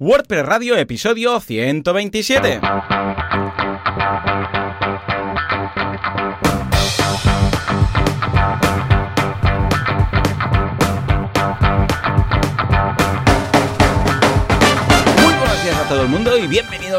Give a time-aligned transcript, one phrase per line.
[0.00, 2.58] WordPress Radio, episodio 127.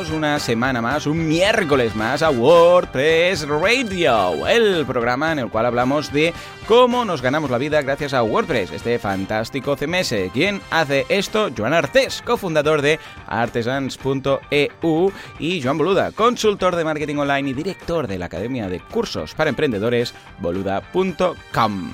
[0.09, 6.11] Una semana más, un miércoles más a WordPress Radio, el programa en el cual hablamos
[6.11, 6.33] de
[6.67, 10.15] cómo nos ganamos la vida gracias a WordPress, este fantástico CMS.
[10.33, 11.49] ¿Quién hace esto?
[11.55, 18.17] Joan Artés, cofundador de artesans.eu y Joan Boluda, consultor de marketing online y director de
[18.17, 21.91] la Academia de Cursos para Emprendedores boluda.com.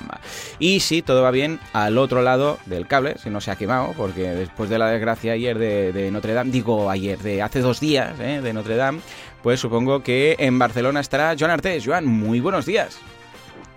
[0.58, 3.92] Y si todo va bien, al otro lado del cable, si no se ha quemado,
[3.96, 7.80] porque después de la desgracia ayer de, de Notre Dame, digo ayer, de hace dos
[7.80, 8.40] días ¿eh?
[8.42, 9.00] de Notre Dame,
[9.42, 11.84] pues supongo que en Barcelona estará Joan Artés.
[11.84, 12.98] Joan, muy buenos días.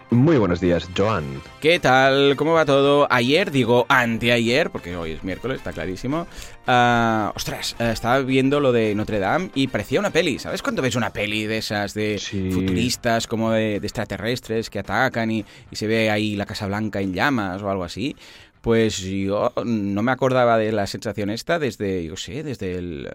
[0.09, 1.23] Muy buenos días, Joan.
[1.61, 2.35] ¿Qué tal?
[2.35, 3.07] ¿Cómo va todo?
[3.09, 6.27] Ayer, digo anteayer, porque hoy es miércoles, está clarísimo.
[6.67, 10.37] Ah, ostras, eh, estaba viendo lo de Notre Dame y parecía una peli.
[10.37, 12.51] ¿Sabes cuando ves una peli de esas de Sí.
[12.51, 16.99] futuristas, como de, de extraterrestres que atacan y, y se ve ahí la Casa Blanca
[16.99, 18.13] en llamas o algo así?
[18.61, 23.09] Pues yo no me acordaba de la sensación esta desde, yo sé, desde, el,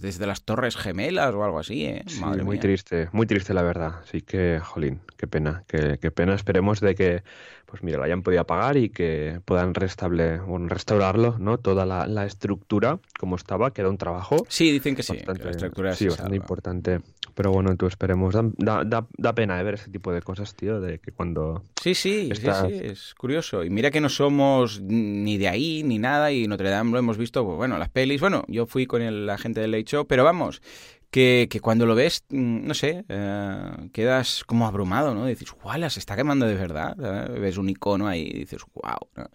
[0.00, 2.04] desde las Torres Gemelas o algo así, ¿eh?
[2.06, 2.60] Sí, Madre muy mía.
[2.60, 3.96] triste, muy triste la verdad.
[4.04, 6.34] Así que, jolín, qué pena, qué, qué pena.
[6.34, 7.22] Esperemos de que,
[7.70, 11.58] pues mira, lo hayan podido apagar y que puedan restable, bueno, restaurarlo, ¿no?
[11.58, 15.18] Toda la, la estructura como estaba, que era un trabajo Sí, dicen que sí, que
[15.18, 16.44] bastante, la estructura sí, se bastante salva.
[16.44, 17.00] importante.
[17.34, 18.34] Pero bueno, tú esperemos.
[18.34, 21.62] Da, da, da- pena de ver ese tipo de cosas, tío, de que cuando...
[21.80, 23.62] Sí, sí, Estás- sí, sí, es curioso.
[23.62, 27.16] Y mira que no somos ni de ahí ni nada y Notre Dame lo hemos
[27.18, 28.20] visto, pues, bueno, las pelis.
[28.20, 30.62] Bueno, yo fui con el, la gente del Late Show, pero vamos,
[31.10, 35.26] que, que cuando lo ves, mm, no sé, eh, quedas como abrumado, ¿no?
[35.26, 36.96] Dices, guau, se está quemando de verdad.
[37.28, 39.28] Ves un icono ahí y dices, wow.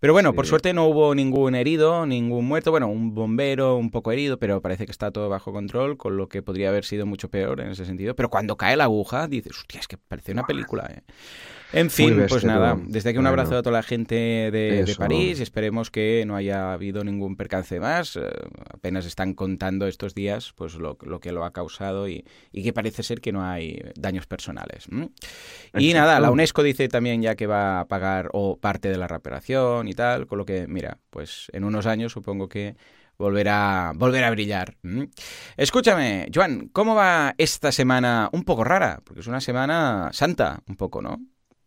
[0.00, 2.70] Pero bueno, por suerte no hubo ningún herido, ningún muerto.
[2.70, 6.28] Bueno, un bombero un poco herido, pero parece que está todo bajo control, con lo
[6.28, 8.16] que podría haber sido mucho peor en ese sentido.
[8.16, 11.02] Pero cuando cae la aguja, dices, hostia, es que parece una película, ¿eh?
[11.72, 14.14] En fin, bestia, pues nada, desde aquí un Bueno, abrazo a toda la gente
[14.50, 14.94] de.
[14.98, 18.16] París y esperemos que no haya habido ningún percance más.
[18.16, 18.22] Eh,
[18.74, 22.72] apenas están contando estos días pues lo, lo que lo ha causado y, y que
[22.72, 24.88] parece ser que no hay daños personales.
[25.78, 29.06] Y nada, la UNESCO dice también ya que va a pagar o parte de la
[29.06, 32.76] reparación y tal, con lo que, mira, pues en unos años supongo que
[33.18, 33.92] volverá,
[34.24, 34.76] a brillar.
[35.56, 39.00] Escúchame, Joan, ¿cómo va esta semana un poco rara?
[39.04, 41.20] Porque es una semana santa, un poco, ¿no?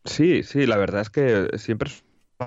[0.06, 2.04] Sí, sí, la verdad es que siempre es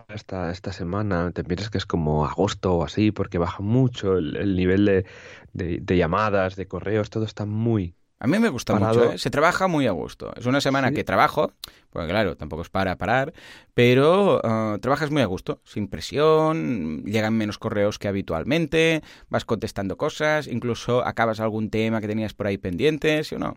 [0.08, 4.36] esta, esta semana, te piensas que es como agosto o así, porque baja mucho el,
[4.36, 7.94] el nivel de- de llamadas, de correos, todo está muy...
[8.18, 9.00] A mí me gusta Parado.
[9.00, 9.18] mucho, ¿eh?
[9.18, 10.32] se trabaja muy a gusto.
[10.36, 10.94] Es una semana Sí.
[10.94, 11.52] que trabajo,
[11.90, 13.34] porque claro, tampoco es para parar,
[13.74, 19.98] pero ah, trabajas muy a gusto, sin presión, llegan menos correos que habitualmente, vas contestando
[19.98, 23.54] cosas, incluso acabas algún tema que tenías por ahí pendiente, ¿sí o no?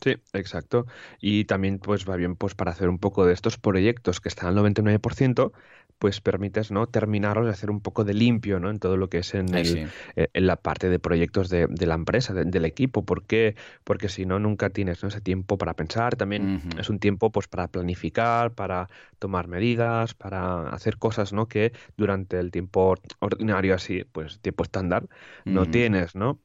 [0.00, 0.86] Sí, exacto.
[1.20, 4.48] Y también pues va bien pues para hacer un poco de estos proyectos que están
[4.48, 5.52] al 99%,
[5.98, 6.86] pues permites, ¿no?
[6.88, 8.70] terminarlos y hacer un poco de limpio, ¿no?
[8.70, 9.92] En todo lo que es en el, sí.
[10.16, 13.04] eh, en la parte de proyectos de, de la empresa, de- del equipo.
[13.04, 13.56] ¿Por qué?
[13.84, 15.08] Porque si no, nunca tienes ¿no?
[15.08, 16.16] ese tiempo para pensar.
[16.16, 21.48] También es un tiempo pues para planificar, para tomar medidas, para hacer cosas, ¿no?
[21.48, 25.06] Que durante el tiempo ordinario así, pues tiempo estándar,
[25.48, 26.40] no tienes, ¿no?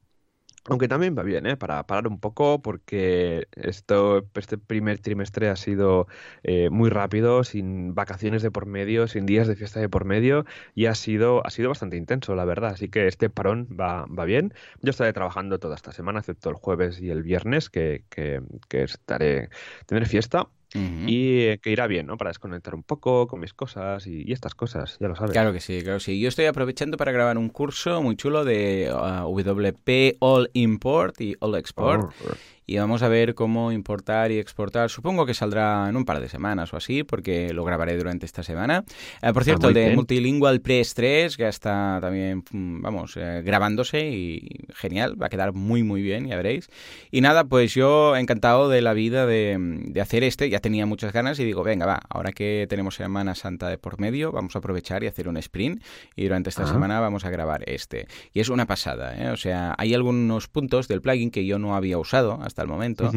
[0.68, 1.56] Aunque también va bien, ¿eh?
[1.56, 6.06] Para parar un poco, porque esto, este primer trimestre ha sido
[6.44, 10.44] eh, muy rápido, sin vacaciones de por medio, sin días de fiesta de por medio,
[10.76, 12.70] y ha sido, ha sido bastante intenso, la verdad.
[12.74, 14.54] Así que este parón va, va bien.
[14.82, 18.84] Yo estaré trabajando toda esta semana, excepto el jueves y el viernes, que, que, que
[18.84, 19.48] estaré,
[19.86, 22.16] tendré fiesta, Y eh, que irá bien, ¿no?
[22.16, 25.32] Para desconectar un poco con mis cosas y, y estas cosas, ya lo sabes.
[25.32, 26.20] Claro que sí, claro que sí.
[26.20, 31.36] Yo estoy aprovechando para grabar un curso muy chulo de ah, WP All Import y
[31.40, 32.04] All Export.
[32.04, 32.34] Oh,
[32.72, 34.88] y vamos a ver cómo importar y exportar.
[34.88, 38.42] Supongo que saldrá en un par de semanas o así, porque lo grabaré durante esta
[38.42, 38.84] semana.
[39.20, 39.94] Eh, por cierto, muy el de.
[39.94, 45.52] Multilingual Press 3 ya está también, mm, vamos, eh, grabándose y genial, va a quedar
[45.52, 46.70] muy, muy bien, ya veréis.
[47.10, 51.12] Y nada, pues yo encantado de la vida de, de hacer este, ya tenía muchas
[51.12, 54.60] ganas y digo, venga, va, ahora que tenemos Semana Santa de por medio, vamos a
[54.60, 55.82] aprovechar y hacer un sprint
[56.16, 56.68] y durante esta Ah.
[56.68, 58.06] semana vamos a grabar este.
[58.32, 59.28] Y es una pasada, ¿eh?
[59.30, 63.10] O sea, hay algunos puntos del plugin que yo no había usado hasta el momento,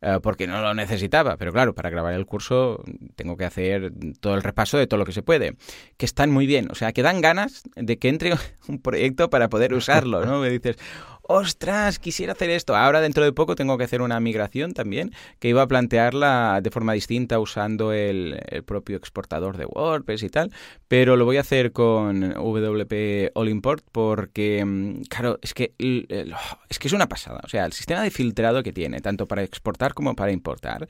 [0.00, 1.36] eh, porque no lo necesitaba.
[1.36, 2.82] Pero claro, para grabar el curso
[3.14, 5.56] tengo que hacer todo el repaso de todo lo que se puede,
[5.96, 6.68] que están muy bien.
[6.70, 8.32] O sea, que dan ganas de que entre
[8.68, 10.40] un proyecto para poder usarlo, ¿no?
[10.40, 10.76] Me dices,
[11.22, 12.76] ostras, quisiera hacer esto.
[12.76, 16.70] Ahora dentro de poco tengo que hacer una migración también, que iba a plantearla de
[16.70, 20.52] forma distinta usando el, propio exportador de WordPress y tal,
[20.88, 26.78] pero lo voy a hacer con WP All Import porque, mm, claro, es que, es
[26.78, 27.40] que es una pasada.
[27.44, 30.88] O sea, el sistema de filtrado que tiene, tanto para exportar como para importar,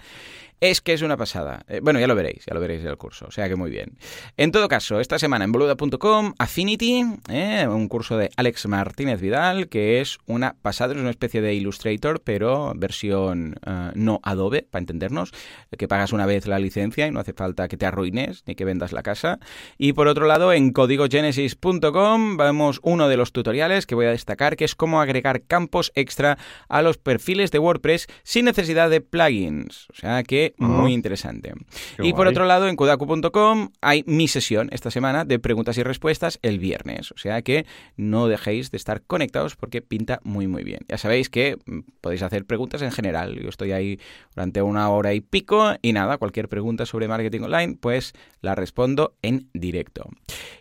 [0.62, 1.64] es que es una pasada.
[1.66, 3.68] Eh, bueno, ya lo veréis, ya lo veréis en el curso, o sea que muy
[3.68, 3.98] bien.
[4.36, 9.68] En todo caso, esta semana en boluda.com, Affinity, eh, un curso de Alex Martínez Vidal,
[9.68, 14.82] que es una pasada, es una especie de Illustrator, pero versión eh, no Adobe, para
[14.82, 15.32] entendernos,
[15.76, 18.64] que pagas una vez la licencia y no hace falta que te arruines ni que
[18.64, 19.40] vendas la casa.
[19.78, 24.54] Y por otro lado, en códigogenesis.com vemos uno de los tutoriales que voy a destacar,
[24.54, 26.38] que es cómo agregar campos extra
[26.68, 29.88] a los perfiles de WordPress sin necesidad de plugins.
[29.90, 31.52] O sea que muy interesante.
[31.98, 36.38] y por otro lado, en kodaku.com hay mi sesión esta semana de preguntas y respuestas
[36.42, 37.12] el viernes.
[37.12, 37.66] O sea que
[37.96, 40.80] no dejéis de estar conectados porque pinta muy, muy bien.
[40.88, 43.38] Ya sabéis que mm, podéis hacer preguntas en general.
[43.40, 44.00] Yo estoy ahí
[44.34, 49.14] durante una hora y pico y nada, cualquier pregunta sobre marketing online, pues la respondo
[49.22, 50.08] en directo.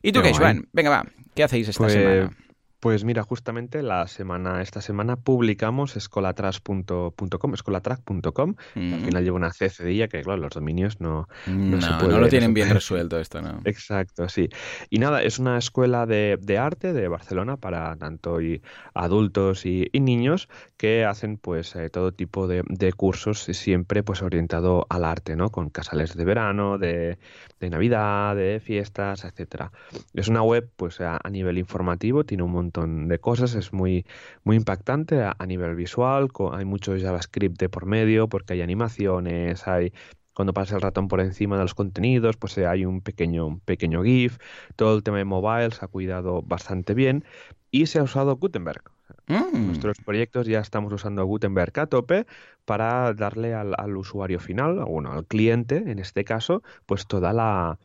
[0.02, 0.68] ¿Y tú qué, Juan?
[0.74, 1.06] Venga, va.
[1.36, 2.32] ¿Qué hacéis esta pues semana?
[2.82, 8.56] Pues mira, justamente la semana, esta semana publicamos escolatrack.com, escolatrack.com.
[8.76, 9.06] Al mm.
[9.06, 13.20] final lleva una CCDilla que, claro, los dominios no, no, no lo tienen bien resuelto
[13.20, 13.62] esto, ¿no?
[13.66, 14.50] Exacto, sí.
[14.90, 18.64] Y nada, es una escuela de, arte de Barcelona para tanto y
[18.96, 22.64] adultos y, niños que hacen pues eh, todo tipo de,
[22.98, 25.52] cursos siempre pues orientado al arte, ¿no?
[25.52, 27.20] Con casales de verano, de,
[27.60, 29.72] Navidad, de fiestas, etcétera.
[30.16, 34.06] Es una web pues a nivel informativo, tiene un montón de cosas, es muy,
[34.44, 39.94] muy impactante a, nivel visual, hay mucho JavaScript de por medio porque hay animaciones, hay
[40.34, 44.04] cuando pasa el ratón por encima de los contenidos, pues eh, hay un pequeño, pequeño
[44.04, 44.38] GIF,
[44.76, 47.26] todo el tema de mobile se ha cuidado bastante bien
[47.70, 48.82] y se ha usado Gutenberg.
[49.28, 49.68] Mm.
[49.68, 52.26] Nuestros proyectos ya estamos usando Gutenberg a tope
[52.66, 57.78] para darle al, al usuario final, bueno, al cliente en este caso, pues toda la,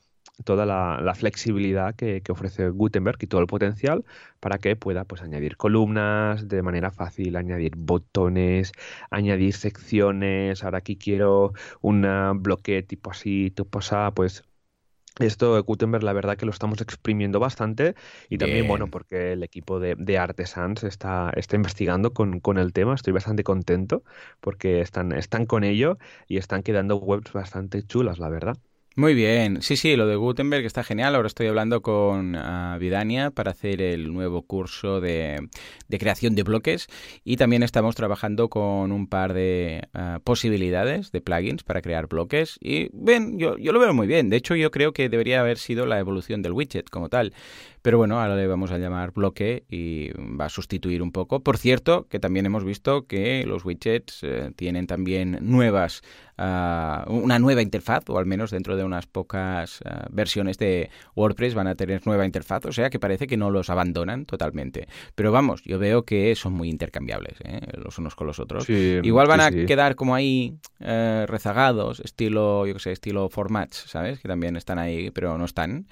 [0.44, 4.04] toda la, flexibilidad que, ofrece Gutenberg y todo el potencial
[4.40, 8.72] para que pueda pues, añadir columnas de manera fácil, añadir botones,
[9.10, 10.62] añadir secciones.
[10.64, 12.02] Ahora aquí quiero un
[12.42, 14.44] bloque tipo así, tipo así, pues
[15.18, 17.94] esto de Gutenberg, la verdad que lo estamos exprimiendo bastante
[18.28, 22.74] y también, bueno, porque el equipo de, de Artesans está, está investigando con, con, el
[22.74, 22.94] tema.
[22.94, 24.02] Estoy bastante contento
[24.40, 25.98] porque están, están con ello
[26.28, 28.58] y están quedando webs bastante chulas, la verdad.
[28.98, 31.14] Muy bien, sí, sí, lo de Gutenberg está genial.
[31.14, 35.50] Ahora estoy hablando con uh, Vidania para hacer el nuevo curso de,
[35.90, 36.86] creación de bloques
[37.22, 42.56] y también estamos trabajando con un par de ah, posibilidades de plugins para crear bloques.
[42.58, 44.30] Y ven, yo, yo lo veo muy bien.
[44.30, 47.34] De hecho, yo creo que debería haber sido la evolución del widget como tal.
[47.86, 51.38] Pero bueno, ahora le vamos a llamar bloque y va a sustituir un poco.
[51.38, 56.02] Por cierto, que también hemos visto que los widgets eh, tienen también nuevas,
[56.38, 61.54] ah, una nueva interfaz, o al menos dentro de unas pocas ah, versiones de WordPress
[61.54, 64.88] van a tener nueva interfaz, o sea que parece que no los abandonan totalmente.
[65.14, 67.60] Pero vamos, yo veo que son muy intercambiables ¿eh?
[67.76, 68.68] los unos con los otros.
[68.68, 74.20] Igual van a quedar como ahí eh, rezagados, estilo, yo qué sé, estilo formats, ¿sabes?
[74.20, 75.86] Que también están ahí, pero no están.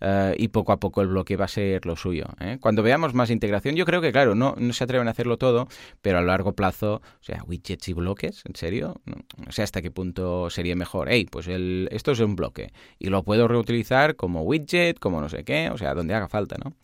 [0.00, 2.26] Eh, y poco a poco el bloque va a ser lo suyo.
[2.40, 2.58] ¿eh?
[2.60, 5.68] Cuando veamos más integración, yo creo que, claro, no, no se atreven a hacerlo todo,
[6.02, 9.00] pero a largo plazo, o sea, widgets y bloques, ¿en serio?
[9.04, 9.16] No,
[9.50, 11.08] sé hasta qué punto sería mejor.
[11.10, 15.30] Hey, pues el, esto es un bloque y lo puedo reutilizar como widget, como no
[15.30, 16.74] sé qué, o sea, donde haga falta, ¿no?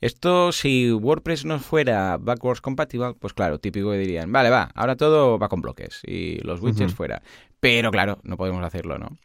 [0.00, 4.96] Esto, si WordPress no fuera backwards compatible, pues claro, típico que dirían, vale, va, ahora
[4.96, 7.22] todo va con bloques y los widgets fuera.
[7.60, 9.18] Pero claro, no podemos hacerlo, ¿no?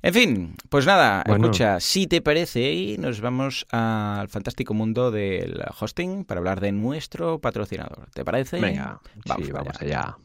[0.00, 5.62] En fin, pues nada, escucha, si te parece, y nos vamos al fantástico mundo del
[5.78, 8.08] hosting para hablar de nuestro patrocinador.
[8.14, 8.58] ¿Te parece?
[8.58, 10.16] Venga, vamos, vamos allá.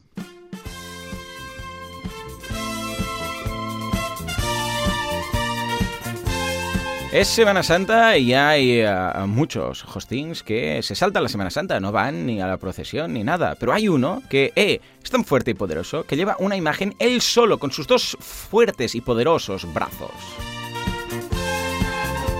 [7.10, 8.92] Es Semana Santa y hay eh,
[9.26, 13.24] muchos hostings que se saltan la Semana Santa, no van ni a la procesión ni
[13.24, 13.54] nada.
[13.58, 17.22] Pero hay uno que eh, es tan fuerte y poderoso que lleva una imagen él
[17.22, 20.10] solo con sus dos fuertes y poderosos brazos.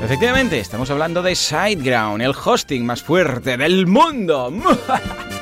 [0.03, 4.53] Efectivamente, estamos hablando de SiteGround, el hosting más fuerte del mundo.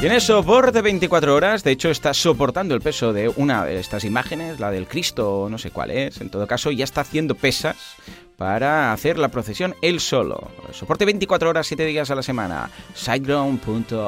[0.00, 4.60] Tiene soporte 24 horas, de hecho está soportando el peso de una de estas imágenes,
[4.60, 7.96] la del Cristo, no sé cuál es, en todo caso ya está haciendo pesas
[8.36, 10.50] para hacer la procesión él solo.
[10.72, 14.06] Soporte 24 horas, 7 días a la semana, siteground.com.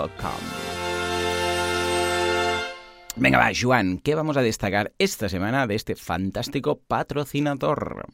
[3.17, 8.07] Venga, va, Juan, ¿qué vamos a destacar esta semana de este fantástico patrocinador?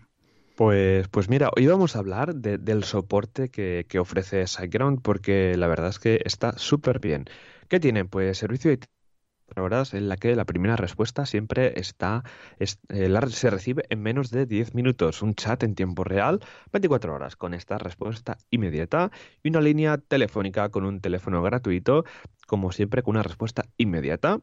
[0.55, 5.67] Pues, pues mira, hoy vamos a hablar del soporte que, que ofrece SiteGround porque la
[5.67, 7.25] verdad es que está súper bien.
[7.69, 8.09] ¿Qué tienen?
[8.09, 8.81] Pues servicio de
[9.57, 12.25] horas en la que la primera respuesta siempre está,
[12.59, 12.67] eh,
[13.29, 15.23] se recibe en menos de 10 minutos.
[15.23, 16.41] Un chat en tiempo real,
[16.73, 19.11] 24 horas, con esta respuesta inmediata
[19.43, 22.05] y una línea telefónica con un teléfono gratuito
[22.47, 24.41] como siempre, con una respuesta inmediata.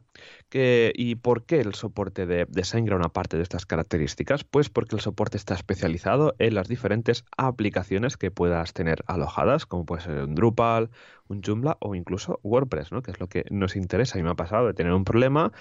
[0.52, 4.44] ¿Y por qué el soporte de, de SignGround aparte de estas características?
[4.44, 9.86] Pues porque el soporte está especializado en las diferentes aplicaciones que puedas tener alojadas, como
[9.86, 10.90] puede ser un Drupal,
[11.28, 13.02] un Joomla o incluso WordPress, ¿no?
[13.02, 14.18] que es lo que nos interesa.
[14.18, 15.52] Y me ha pasado de tener un problema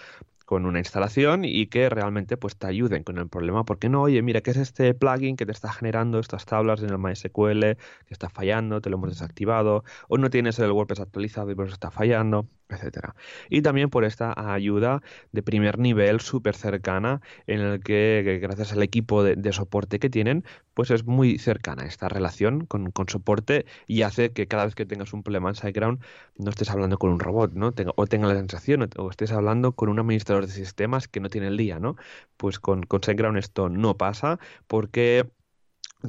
[0.51, 4.21] con una instalación y que realmente pues te ayuden con el problema porque no oye
[4.21, 7.77] mira qué es este plugin que te está generando estas tablas en el MySQL que
[8.09, 11.75] está fallando te lo hemos desactivado o no tienes el WordPress actualizado y por eso
[11.75, 13.15] está fallando etcétera.
[13.49, 15.01] Y también por esta ayuda
[15.31, 20.45] de primer nivel súper cercana en el que, gracias al equipo de, soporte que tienen,
[20.73, 25.13] pues es muy cercana esta relación con, soporte y hace que cada vez que tengas
[25.13, 25.99] un problema en SiteGround
[26.37, 27.73] no estés hablando con un robot, ¿no?
[27.95, 31.47] o tenga la sensación, o estés hablando con un administrador de sistemas que no tiene
[31.47, 31.95] el día, ¿no?
[32.37, 35.29] Pues con, con SiteGround esto no pasa porque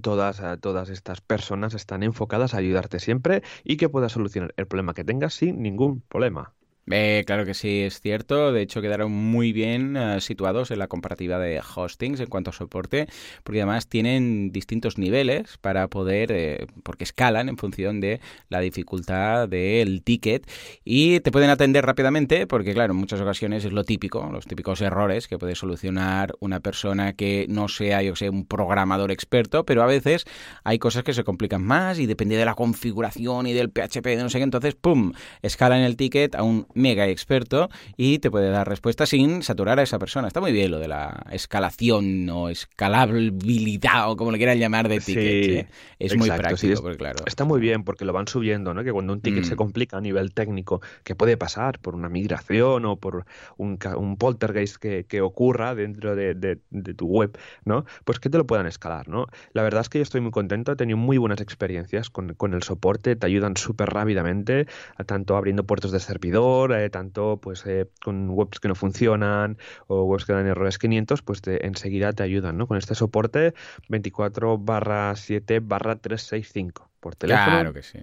[0.01, 4.95] Todas, todas estas personas están enfocadas a ayudarte siempre y que puedas solucionar el problema
[4.95, 6.55] que tengas sin ningún problema.
[6.91, 8.53] Eh, claro que sí, es cierto.
[8.53, 12.53] De hecho, quedaron muy bien eh, situados en la comparativa de hostings en cuanto a
[12.53, 13.07] soporte,
[13.45, 19.49] porque además tienen distintos niveles para poder, eh, porque escalan en función de la dificultad
[19.49, 20.51] del ticket
[20.85, 24.81] y te pueden atender rápidamente, porque claro, en muchas ocasiones es lo típico, los típicos
[24.81, 29.85] errores que puede solucionar una persona que no sea, yo sé, un programador experto, pero
[29.85, 30.25] a veces
[30.65, 34.29] hay cosas que se complican más y depende de la configuración y del PHP, no
[34.29, 35.13] sé qué, entonces, ¡pum!,
[35.43, 39.83] escalan el ticket a un mega experto y te puede dar respuesta sin saturar a
[39.83, 40.29] esa persona.
[40.29, 45.01] Está muy bien lo de la escalación o escalabilidad o como le quieran llamar de
[45.01, 45.49] tickets.
[45.49, 45.69] ¿eh?
[45.99, 47.25] Es muy práctico, claro.
[47.27, 48.85] Está muy bien porque lo van subiendo, ¿no?
[48.85, 49.57] Que cuando un ticket se mm.
[49.57, 53.25] complica a nivel técnico, que puede pasar por una migración o por
[53.57, 57.85] un, un poltergeist que, que, ocurra dentro de, de, tu web, ¿no?
[58.05, 59.27] Pues que te lo puedan escalar, ¿no?
[59.53, 62.55] La verdad es que yo estoy muy contento, he tenido muy buenas experiencias con, con
[62.55, 64.67] el soporte, te ayudan súper rápidamente,
[65.07, 70.05] tanto abriendo puertos de servidor, eh, tanto pues eh, con webs que no funcionan o
[70.05, 72.69] webs que dan errores 500, pues enseguida te ayudan, ¿no?
[72.69, 73.55] Con este soporte
[73.89, 77.99] 24 barra 7 barra 365 por teléfono, claro que sí.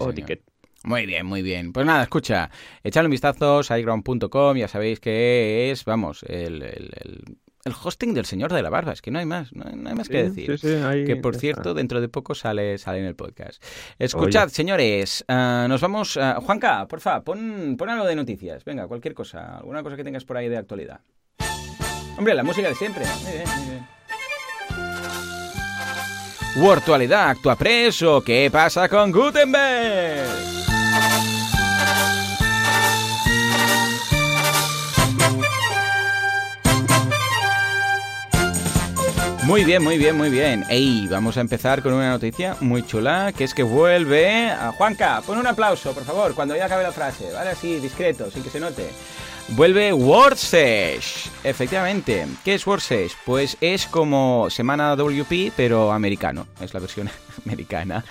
[0.00, 0.42] o ticket.
[0.82, 1.72] Muy bien, muy bien.
[1.72, 2.50] Pues nada, escucha,
[2.82, 7.36] echadle un vistazo, siteground.com, ya sabéis que es, vamos, el, el
[7.66, 10.30] hosting del señor de la barba, es que no hay más, no hay, más que
[10.30, 10.58] decir.
[10.60, 13.62] que por cierto, dentro de poco sale, sale en el podcast.
[13.98, 16.16] Escuchad, señores, ah, nos vamos.
[16.16, 18.64] Uh, Juanca, porfa, pon, pon algo de noticias.
[18.64, 21.00] Venga, cualquier cosa, alguna cosa que tengas por ahí de actualidad.
[22.16, 23.04] Hombre, la música de siempre.
[23.22, 23.86] Muy bien, muy bien.
[27.12, 28.22] Actúa preso.
[28.22, 30.59] ¿Qué pasa con Gutenberg?
[39.50, 40.64] Muy bien, muy bien, muy bien.
[40.68, 45.20] Ey, vamos a empezar con una noticia muy chula, que es que vuelve a Juanca.
[45.26, 47.50] Pon un aplauso, por favor, cuando ya acabe la frase, ¿vale?
[47.50, 48.90] Así, discreto, sin que se note.
[49.48, 51.30] Vuelve WordSesh.
[51.42, 52.28] Efectivamente.
[52.44, 53.14] ¿Qué es WordSesh?
[53.26, 56.46] Pues es como Semana WP, pero americano.
[56.60, 57.10] Es la versión
[57.44, 58.04] americana.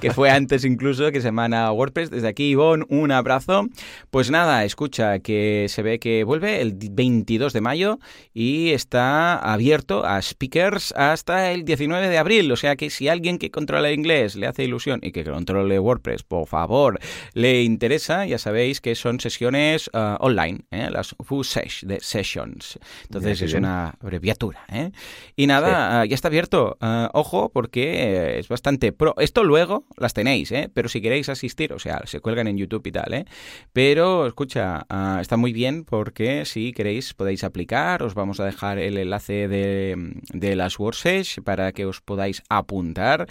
[0.00, 2.10] Que fue antes incluso que Semana WordPress.
[2.10, 3.66] Desde aquí, Ivonne, un abrazo.
[4.10, 7.98] Pues nada, escucha que se ve que vuelve el 22 de mayo
[8.32, 12.50] y está abierto a speakers hasta el 19 de abril.
[12.52, 15.78] O sea que si alguien que controla el inglés le hace ilusión y que controle
[15.78, 16.98] WordPress, por favor,
[17.34, 20.60] le interesa, ya sabéis que son sesiones uh, online.
[20.70, 20.88] ¿eh?
[20.90, 21.44] las full
[21.82, 22.78] de sessions.
[23.04, 24.60] Entonces es una abreviatura.
[24.68, 24.90] ¿eh?
[25.36, 26.76] Y nada, ah, ya está abierto.
[26.80, 29.14] Ah, ojo, porque es bastante pro.
[29.18, 30.70] Esto luego las tenéis, ¿eh?
[30.72, 33.14] pero si queréis asistir, o sea, se cuelgan en YouTube y tal.
[33.14, 33.24] ¿eh?
[33.72, 38.02] Pero escucha, ah, está muy bien porque si queréis podéis aplicar.
[38.02, 43.26] Os vamos a dejar el enlace de, de las WordSesh para que os podáis apuntar.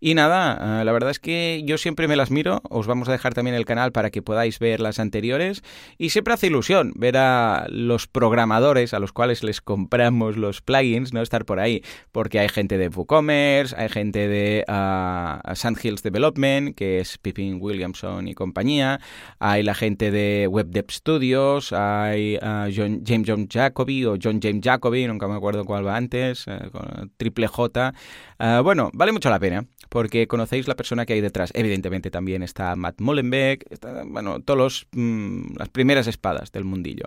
[0.00, 2.60] Y nada, la verdad es que yo siempre me las miro.
[2.68, 5.62] Os vamos a dejar también el canal para que podáis ver las anteriores.
[5.98, 11.12] Y siempre hace ilusión ver a los programadores a los cuales les compramos los plugins,
[11.12, 14.72] no estar por ahí, porque hay gente de WooCommerce, hay gente de uh,
[15.54, 19.00] Sandhills Development, que es Pippin Williamson y compañía,
[19.38, 24.62] hay la gente de Web Dev Studios, hay uh, James John Jacoby o John James
[24.62, 27.92] Jacoby, nunca me acuerdo cuál va antes, uh, triple J.
[28.62, 31.52] bueno, vale mucho la pena porque conocéis la persona que hay detrás.
[31.54, 37.04] Evidentemente también está Matt Mullenbeck, está, bueno, todos mm, las primeras espadas del mundillo.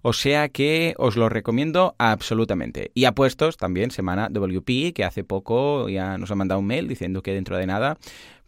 [0.00, 2.90] O sea que os lo recomiendo absolutamente.
[2.94, 7.22] Y apuestos también semana WP, que hace poco ya nos ha mandado un mail diciendo
[7.22, 7.98] que dentro de nada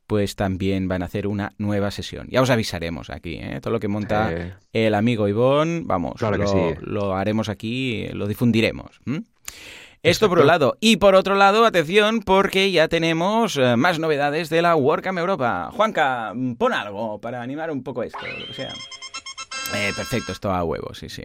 [0.07, 2.29] pues también van a hacer una nueva sesión.
[2.31, 3.59] Ya os avisaremos aquí, ¿eh?
[3.61, 6.23] todo lo que monta el amigo Ivón, vamos,
[6.81, 9.01] lo, haremos aquí, lo difundiremos.
[10.03, 10.77] Esto por un lado.
[10.81, 15.71] Y por otro lado, atención, porque ya tenemos eh, más novedades de la WordCamp Europa.
[15.73, 18.75] Juanca, pon algo para animar un poco esto, lo que sea.
[19.75, 21.23] Eh, perfecto, esto a huevo, sí, sí.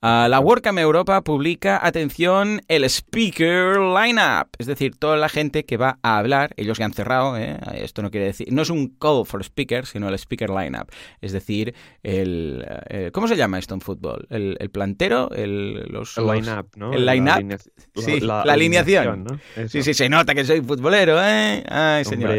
[0.00, 5.76] Ah, la WordCamp Europa publica, atención, el Speaker Lineup, es decir, toda la gente que
[5.76, 7.58] va a hablar, ellos ya han cerrado, ¿eh?
[7.74, 11.32] esto no quiere decir, no es un call for speakers, sino el Speaker Lineup, es
[11.32, 14.26] decir, el, eh, ¿cómo se llama esto en fútbol?
[14.30, 15.30] ¿El, plantero?
[15.30, 16.92] El, los, el line-up, ¿no?
[16.92, 17.60] El line-up,
[17.96, 19.40] sí, la, alineación.
[19.68, 21.62] Sí, sí, se nota que soy futbolero, ¿eh?
[21.68, 22.34] Ay, señor.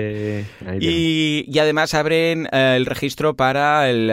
[0.79, 4.07] y, y, además abren el registro para el,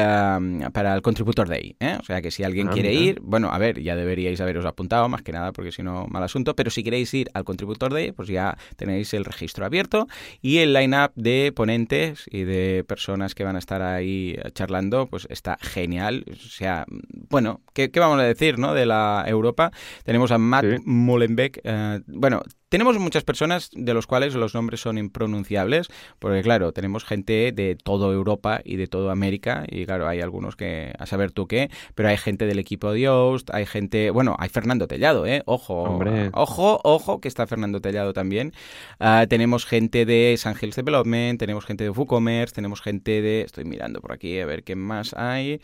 [0.73, 1.76] para el Contributor Day.
[1.79, 1.97] ¿eh?
[2.00, 5.09] O sea que si alguien ah, quiere ir, bueno, a ver, ya deberíais haberos apuntado,
[5.09, 6.57] más que nada, porque si no, mal asunto.
[6.57, 10.09] Pero si queréis ir al Contributor Day, pues ya tenéis el registro abierto
[10.41, 15.26] y el line-up de ponentes y de personas que van a estar ahí charlando, pues
[15.31, 16.25] está genial.
[16.29, 16.87] O sea,
[17.31, 18.75] bueno, ¿qué, vamos a decir, no?
[18.75, 19.71] De la Europa.
[20.05, 21.61] Tenemos a Matt Mullenbeck.
[21.62, 25.88] Eh, bueno, tenemos muchas personas de los cuales los nombres son impronunciables,
[26.19, 30.57] porque claro, tenemos gente de toda Europa y de toda América, y claro, hay algunos
[30.57, 34.37] que, a saber tú qué, pero hay gente del equipo de Yoast, hay gente, bueno,
[34.38, 35.43] hay Fernando Tellado, ¿eh?
[35.45, 36.31] Ojo, Hombre.
[36.33, 38.55] ojo, ojo, que está Fernando Tellado también.
[38.99, 43.67] Ah, tenemos gente de San Hills Development, tenemos gente de WooCommerce, tenemos gente de, estoy
[43.67, 45.61] mirando por aquí a ver qué más hay.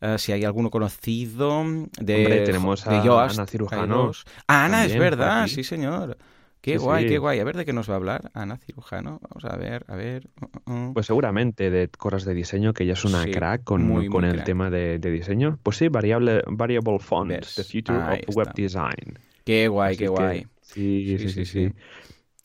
[0.00, 1.64] Ah, si hay alguno conocido
[2.00, 4.12] de, Hombre, tenemos a, Ana Cirujano.
[4.46, 6.16] Ah, Ana, es verdad, sí señor.
[6.62, 7.40] Qué guay, qué guay.
[7.40, 9.20] A ver de qué nos va a hablar Ana Cirujano.
[9.20, 10.30] Vamos a ver, a ver.
[10.40, 10.94] Uh, uh, uh.
[10.94, 14.70] Pues seguramente de cosas de diseño, que ella es una crack con, con el tema
[14.70, 15.58] de, diseño.
[15.64, 19.18] Pues sí, variable, Variable Fonts, The Future of Web Design.
[19.44, 20.46] Qué guay, qué guay.
[20.60, 21.72] sí, sí, sí, sí.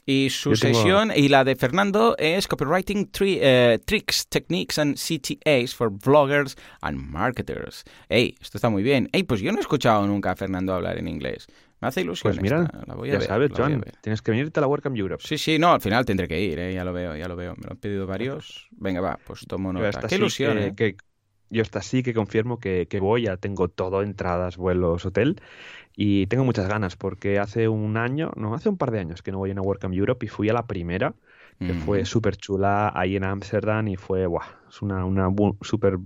[0.09, 5.91] Y su sesión, y la de Fernando, es Copywriting eh, Tricks, Techniques and CTAs for
[5.91, 7.83] Bloggers and Marketers.
[8.07, 9.09] Ey, esto está muy bien.
[9.11, 11.47] Ey, pues yo no he escuchado nunca a Fernando hablar en inglés.
[11.79, 12.33] Me hace ilusión.
[12.33, 12.69] Pues mira,
[13.05, 15.23] ya sabes, John, tienes que venirte a la WordCamp Europe.
[15.25, 16.73] Sí, sí, no, al final tendré que ir, ¿eh?
[16.73, 17.55] ya lo veo, ya lo veo.
[17.55, 18.67] Me lo han pedido varios.
[18.71, 20.07] Venga, va, pues tomo nota.
[20.07, 20.73] Qué ilusión, ¿eh?
[20.75, 20.95] que,
[21.49, 25.39] yo hasta sí que confirmo que, que, voy, ya tengo todo, entradas, vuelos, hotel,
[25.95, 29.31] y tengo muchas ganas, porque hace un año, no, hace un par de años que
[29.31, 31.13] no voy a una WordCamp Europe y fui a la primera,
[31.59, 35.27] que fue súper chula ahí en Ámsterdam y fue, guau, es una, una
[35.61, 35.97] súper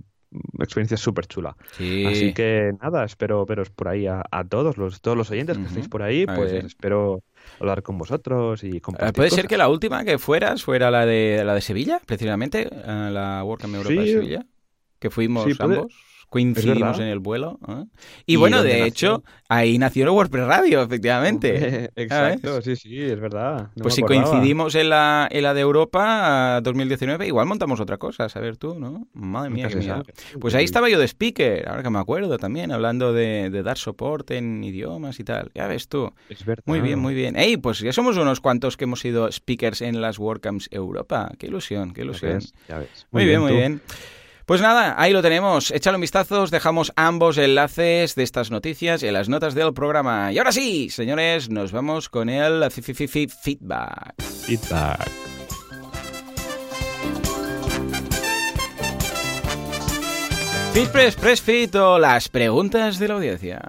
[0.60, 1.56] experiencia súper chula.
[1.74, 5.88] Así que nada, espero veros por ahí a, todos los todos los oyentes que estéis
[5.88, 7.22] por ahí, pues espero
[7.60, 9.14] hablar con vosotros y compartir.
[9.14, 13.10] ¿Puede ser que la última que fueras fuera la de la de Sevilla, precisamente, eh,
[13.12, 14.46] la WordCamp Europa de Sevilla?
[14.98, 15.92] Que fuimos ambos
[16.32, 17.60] coincidimos en el vuelo.
[17.68, 17.84] ¿eh?
[18.24, 21.90] Y, bueno, de hecho, ahí nació el WordPress Radio, efectivamente.
[21.94, 23.68] exacto, sí, sí, es verdad.
[23.76, 28.40] pues si coincidimos en la, en la de Europa 2019, igual montamos otra cosa, a
[28.40, 29.06] ver tú, ¿no?
[29.12, 30.38] Madre mía, qué.
[30.40, 34.38] Pues ahí estaba yo de speaker, ahora que me acuerdo también, hablando de, dar soporte
[34.38, 35.50] en idiomas y tal.
[35.54, 36.14] Ya ves tú.
[36.30, 36.64] Es verdad.
[36.64, 37.36] Muy bien, muy bien.
[37.36, 41.30] Ey, pues ya somos unos cuantos que hemos sido speakers en las WordCamps Europa.
[41.38, 42.40] Qué ilusión, qué ilusión.
[42.68, 43.82] Ya ves, Muy, bien, muy bien.
[44.46, 45.70] Pues nada, ahí lo tenemos.
[45.70, 50.32] Échalo un vistazo, dejamos ambos enlaces de estas noticias en las notas del programa.
[50.32, 54.14] Y ahora sí, señores, nos vamos con el feedback.
[54.46, 55.10] Feedback.
[61.20, 63.60] Pressfit o las preguntas de la audiencia.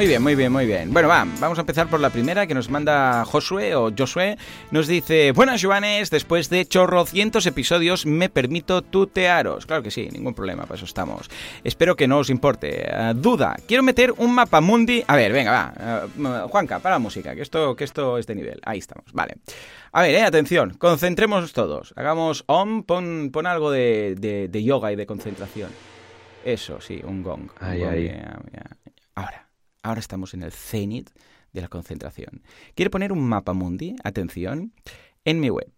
[0.00, 0.94] Muy bien, muy bien, muy bien.
[0.94, 4.38] Bueno, va, vamos a empezar por la primera que nos manda Josué o Josué.
[4.70, 9.66] Nos dice, buenas Joanes, después de chorrocientos episodios me permito tutearos.
[9.66, 11.28] Claro que sí, ningún problema, para eso estamos.
[11.64, 12.86] Espero que no os importe.
[12.86, 15.04] Eh, duda, quiero meter un mapa mundi...
[15.06, 16.06] A ver, venga, va.
[16.16, 18.58] Uh, Juanca, para la música, que esto, que esto es de nivel.
[18.64, 19.34] Ahí estamos, vale.
[19.92, 21.92] A ver, eh, atención, concentremos todos.
[21.94, 25.68] Hagamos om, pon, pon algo de, de, yoga y de concentración.
[26.42, 27.50] Eso, sí, un gong.
[27.60, 28.18] Ahí, ahí.
[29.14, 29.49] Ahora.
[29.82, 31.10] Ahora estamos en el cenit
[31.52, 32.42] de la concentración.
[32.74, 34.72] Quiero poner un mapa mundi, atención,
[35.24, 35.72] en mi web.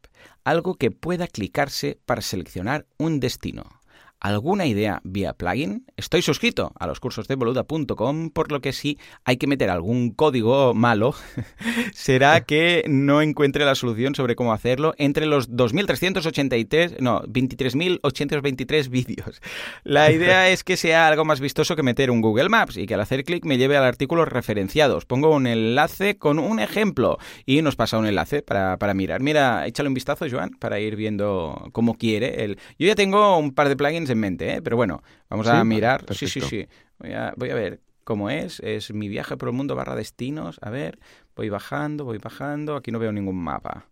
[0.44, 3.81] Algo que pueda clicarse para seleccionar un destino.
[4.22, 5.84] Alguna idea vía plugin?
[5.96, 10.10] Estoy suscrito a los cursos de boluda.com, por lo que si hay que meter algún
[10.10, 11.14] código malo,
[11.92, 19.42] será que no encuentre la solución sobre cómo hacerlo entre los 2.383, no, 23.823 vídeos.
[19.82, 22.94] La idea es que sea algo más vistoso que meter un Google Maps y que
[22.94, 25.04] al hacer clic me lleve al artículo referenciados.
[25.04, 29.20] Pongo un enlace con un ejemplo y nos pasa un enlace para, para mirar.
[29.20, 32.44] Mira, échale un vistazo, Joan, para ir viendo cómo quiere.
[32.44, 32.58] El...
[32.78, 34.62] Yo ya tengo un par de plugins en mente, ¿eh?
[34.62, 36.04] pero bueno, vamos a mirar.
[36.10, 36.66] Sí, sí, sí.
[36.98, 38.60] Voy a, voy a ver cómo es.
[38.60, 40.58] Es mi viaje por el mundo barra destinos.
[40.62, 40.98] A ver,
[41.34, 42.76] voy bajando, voy bajando.
[42.76, 43.86] Aquí no veo ningún mapa.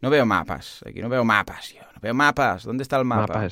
[0.00, 0.82] No veo mapas.
[0.86, 1.80] Aquí no veo mapas, yo.
[1.94, 2.64] No veo mapas.
[2.64, 3.48] ¿Dónde está el mapa?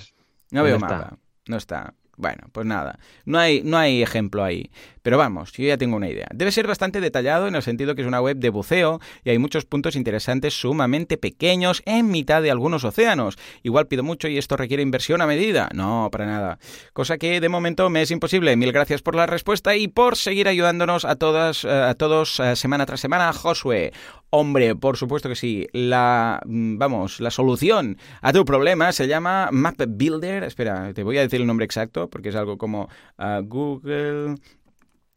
[0.50, 1.16] No veo mapa.
[1.46, 1.94] No está.
[2.16, 4.70] Bueno, pues nada, no hay, no hay ejemplo ahí.
[5.04, 6.26] Pero vamos, yo ya tengo una idea.
[6.32, 9.38] Debe ser bastante detallado en el sentido que es una web de buceo y hay
[9.38, 13.36] muchos puntos interesantes sumamente pequeños en mitad de algunos océanos.
[13.62, 15.68] Igual pido mucho y esto requiere inversión a medida.
[15.74, 16.58] No, para nada.
[16.94, 18.56] Cosa que de momento me es imposible.
[18.56, 22.56] Mil gracias por la respuesta y por seguir ayudándonos a todas, eh, a todos eh,
[22.56, 23.92] semana tras semana, Josué.
[24.30, 25.66] Hombre, por supuesto que sí.
[25.72, 30.44] La, mm, vamos, la solución a tu problema se llama Map Builder.
[30.44, 32.88] Espera, te voy a decir el nombre exacto porque es algo como
[33.18, 34.36] uh, Google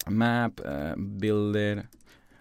[0.10, 1.90] Map uh, Builder.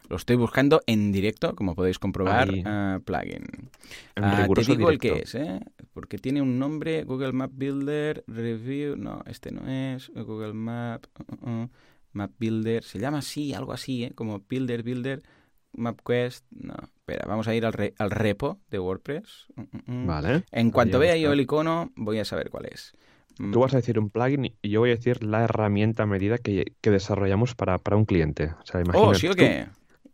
[0.08, 3.70] Lo estoy buscando en directo, como podéis comprobar, uh, plugin.
[4.14, 5.60] te digo el que es, ¿eh?
[5.92, 11.06] Porque tiene un nombre, Google Map Builder, Review, no, este no es, Google Map,
[12.12, 14.12] Map Builder, se llama así, algo así, ¿eh?
[14.14, 15.22] Como Builder, Builder,
[15.72, 16.74] MapQuest, no.
[16.84, 19.46] Espera, vamos a ir al, al repo de WordPress.
[19.86, 20.06] Mm.
[20.06, 20.44] Vale.
[20.50, 22.92] En cuanto vea yo el icono, voy a saber cuál es.
[23.36, 26.38] Tú vas a decir un plugin y yo voy a decir la herramienta a medida
[26.38, 28.54] que, desarrollamos para, un cliente.
[28.62, 29.66] O sea, oh, ¿sí o qué?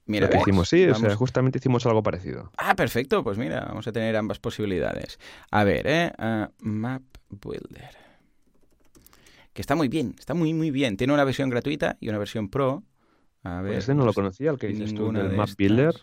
[0.06, 2.50] Mira, hicimos, sí, o sea, justamente hicimos algo parecido.
[2.56, 5.18] Ah, perfecto, pues mira, vamos a tener ambas posibilidades.
[5.50, 6.12] A ver, ¿eh?
[6.18, 7.96] Uh, Map Builder.
[9.52, 10.96] Que está muy bien, está muy, muy bien.
[10.96, 12.82] Tiene una versión gratuita y una versión pro.
[13.44, 15.94] A ver, pues este no lo conocía, el que dices tú, el Map Builder.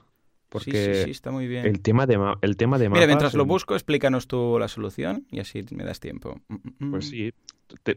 [0.50, 1.66] Porque sí, sí, está muy bien.
[1.66, 5.40] El tema de, el tema de Mira, mientras lo busco, explícanos tú la solución y
[5.40, 6.40] así me das tiempo.
[6.48, 6.92] Mm, mm, mm.
[6.92, 7.34] Pues sí,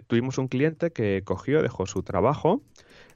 [0.07, 2.63] tuvimos un cliente que cogió, dejó su trabajo,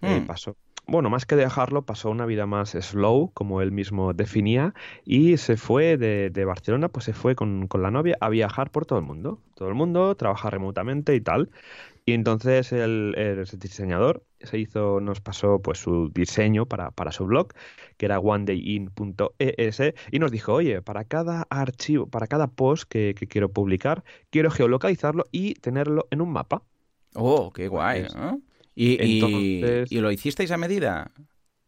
[0.01, 0.57] y eh, pasó
[0.89, 4.73] bueno, más que dejarlo, pasó una vida más slow, como él mismo definía,
[5.05, 8.71] y se fue de, de Barcelona, pues se fue con, con, la novia a viajar
[8.71, 9.41] por todo el mundo.
[9.55, 11.51] Todo el mundo, trabaja remotamente y tal.
[12.09, 17.49] Y entonces el, diseñador se hizo, nos pasó pues su diseño para, para su blog,
[17.97, 23.51] que era onedayin.es, y nos dijo, oye, para cada archivo, para cada post que, quiero
[23.51, 26.63] publicar, quiero geolocalizarlo y tenerlo en un mapa.
[27.15, 28.07] Oh, qué guay.
[28.77, 31.11] ¿Y, ¿Y, lo hicisteis a medida?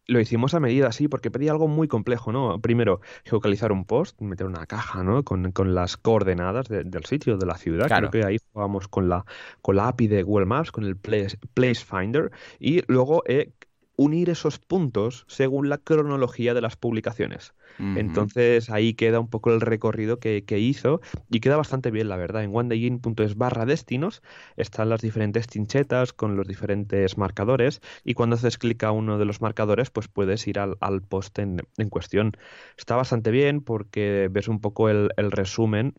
[0.09, 2.59] Lo hicimos a medida, sí, porque pedía algo muy complejo, ¿no?
[2.59, 5.23] Primero, geocalizar un post, meter una caja, ¿no?
[5.23, 7.87] Con, las coordenadas del sitio, de la ciudad.
[7.87, 9.25] Creo que ahí jugamos con la,
[9.61, 12.31] con la API de Google Maps, con el Place, Place Finder.
[12.59, 13.53] Y luego eh,
[13.99, 17.53] unir esos puntos según la cronología de las publicaciones.
[17.95, 22.43] Entonces ahí queda un poco el recorrido que, hizo y queda bastante bien, la verdad.
[22.43, 24.21] En onedayin.es barra destinos
[24.55, 29.25] están las diferentes chinchetas con los diferentes marcadores y cuando haces clic a uno de
[29.25, 32.31] los marcadores pues puedes ir al, post en, cuestión.
[32.77, 35.93] Está bastante bien porque ves un poco el resumen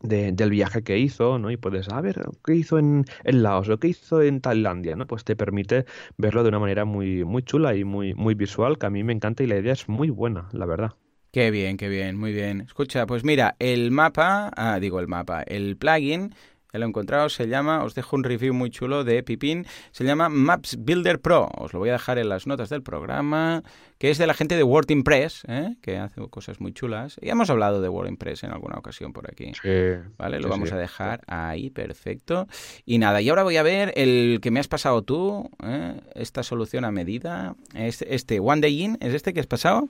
[0.00, 1.50] del viaje que hizo, ¿no?
[1.50, 5.06] Y puedes, a ver, ¿qué hizo en, Laos o qué hizo en Tailandia, ¿no?
[5.06, 8.86] Pues te permite verlo de una manera muy, muy chula y muy, muy visual, que
[8.86, 10.92] a mí me encanta y la idea es muy buena, la verdad.
[11.32, 12.62] Qué bien, qué bien, muy bien.
[12.62, 16.34] Escucha, pues mira, el mapa, ah, digo el mapa, el plugin
[16.78, 20.28] lo he encontrado, se llama, os dejo un review muy chulo de Pipín, se llama
[20.28, 23.62] Maps Builder Pro, os lo voy a dejar en las notas del programa,
[23.98, 25.76] que es de la gente de WordImpress, ¿eh?
[25.80, 27.16] que hace cosas muy chulas.
[27.20, 29.52] Y hemos hablado de WordImpress en alguna ocasión por aquí.
[29.60, 30.40] Sí, ¿Vale?
[30.40, 32.46] Lo vamos a dejar ahí, perfecto.
[32.84, 36.00] Y nada, y ahora voy a ver el que me has pasado tú, ¿eh?
[36.14, 39.88] esta solución a medida, este, este One Day In, ¿es este que has pasado?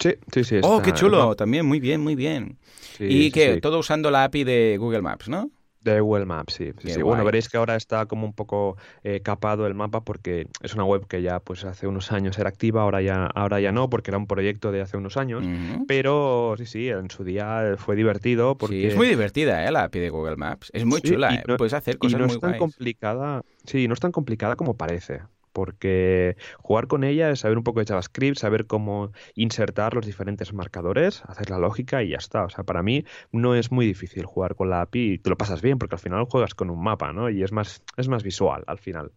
[0.00, 0.56] Sí, sí, sí.
[0.62, 2.58] Oh, qué chulo, también, muy bien, muy bien.
[2.98, 5.50] y que todo usando la API de Google Maps, ¿no?
[5.84, 6.72] De Google Maps, sí.
[6.78, 10.74] sí, Bueno, veréis que ahora está como un poco eh, capado el mapa porque es
[10.74, 13.90] una web que ya pues hace unos años era activa, ahora ya, ahora ya no,
[13.90, 15.44] porque era un proyecto de hace unos años.
[15.86, 18.76] Pero sí, sí, en su día fue divertido porque...
[18.76, 19.70] Sí, es muy divertida, ¿eh?
[19.70, 20.70] La API de Google Maps.
[20.72, 21.42] Es muy chula, ¿eh?
[21.58, 23.42] Puedes hacer cosas y no es tan complicada.
[23.64, 25.20] Sí, no es tan complicada como parece
[25.54, 30.52] porque jugar con ella es saber un poco de JavaScript, saber cómo insertar los diferentes
[30.52, 32.44] marcadores, hacer la lógica y ya está.
[32.44, 35.38] O sea, para mí no es muy difícil jugar con la API y te lo
[35.38, 37.30] pasas bien porque al final juegas con un mapa, ¿no?
[37.30, 39.12] Y es más, es más visual al final.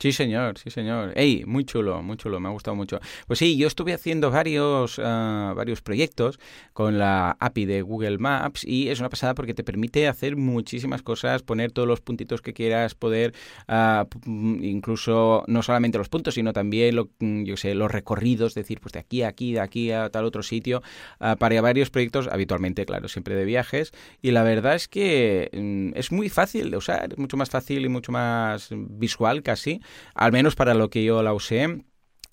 [0.00, 1.12] Sí, señor, sí, señor.
[1.14, 3.00] Ey, muy chulo, muy chulo, me ha gustado mucho.
[3.26, 6.40] Pues sí, yo estuve haciendo varios, ah, varios proyectos
[6.72, 11.02] con la API de Google Maps y es una pasada porque te permite hacer muchísimas
[11.02, 13.34] cosas, poner todos los puntitos que quieras, poder
[13.68, 18.80] uh, incluso no solamente los puntos, sino también lo, mm, yo sé, los recorridos, decir,
[18.80, 20.82] pues de aquí a aquí, de aquí a tal otro sitio,
[21.20, 23.92] uh, para varios proyectos, habitualmente, claro, siempre de viajes.
[24.22, 27.84] Y la verdad es que mm, es muy fácil de usar, es mucho más fácil
[27.84, 29.82] y mucho más visual casi
[30.14, 31.84] al menos para lo que yo la usé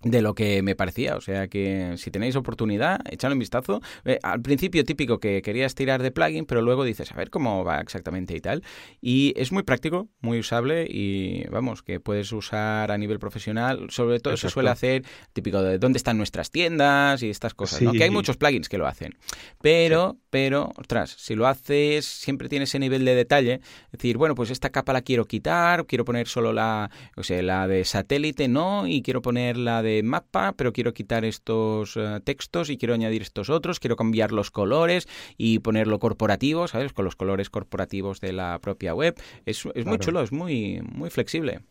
[0.03, 1.15] de lo que me parecía.
[1.15, 3.81] O sea que si tenéis oportunidad, echadle un vistazo.
[4.05, 7.63] Eh, al principio típico que querías tirar de plugin, pero luego dices, a ver cómo
[7.63, 8.63] va exactamente y tal.
[9.01, 13.87] Y es muy práctico, muy usable y vamos, que puedes usar a nivel profesional.
[13.89, 17.91] Sobre todo se suele hacer típico de dónde están nuestras tiendas y estas cosas, ¿no?
[17.91, 19.17] Que hay muchos plugins que lo hacen.
[19.61, 23.61] Pero, pero, ostras, si lo haces, siempre tienes ese nivel de detalle.
[23.85, 27.41] Es decir, bueno, pues esta capa la quiero quitar, quiero poner solo la, o sea,
[27.41, 32.19] la de satélite, no, y quiero poner la de mapa, pero quiero quitar estos eh,
[32.23, 36.93] textos y quiero añadir estos otros, quiero cambiar los colores y ponerlo corporativo, ¿sabes?
[36.93, 39.15] Con los colores corporativos de la propia web.
[39.45, 41.61] Es, muy chulo, es muy, muy flexible.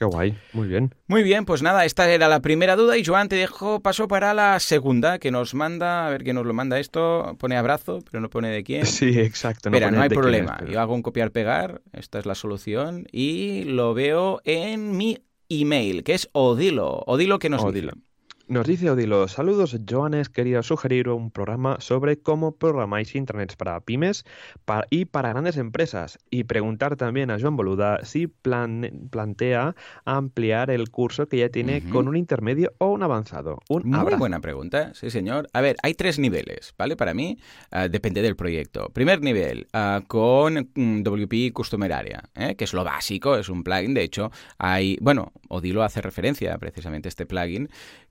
[0.00, 0.94] Qué guay, muy bien.
[1.08, 4.32] Muy bien, pues nada, esta era la primera duda y Joan te dejo paso para
[4.32, 8.22] la segunda que nos manda, a ver quién nos lo manda esto, pone abrazo, pero
[8.22, 8.86] no pone de quién.
[8.86, 9.68] Sí, exacto.
[9.68, 13.92] No Espera, no hay problema, yo hago un copiar-pegar, esta es la solución y lo
[13.92, 15.18] veo en mi
[15.50, 17.02] email, que es Odilo.
[17.06, 17.92] Odilo que nos Odilo.
[18.50, 24.24] Nos dice Odilo, saludos Joanes, quería sugerir un programa sobre cómo programáis intranets para pymes
[24.90, 31.28] y para grandes empresas y preguntar también a Joan Boluda si plantea ampliar el curso
[31.28, 33.60] que ya tiene con un intermedio o un avanzado.
[33.68, 35.48] Un Muy buena pregunta, sí señor.
[35.52, 36.96] A ver, hay tres niveles, ¿vale?
[36.96, 37.38] Para mí
[37.70, 38.88] ah, depende del proyecto.
[38.88, 42.56] Primer nivel, ah, con mm, WP Customer Area, ¿eh?
[42.56, 47.06] que es lo básico, es un plugin, de hecho hay, bueno, Odilo hace referencia precisamente
[47.06, 47.68] a este plugin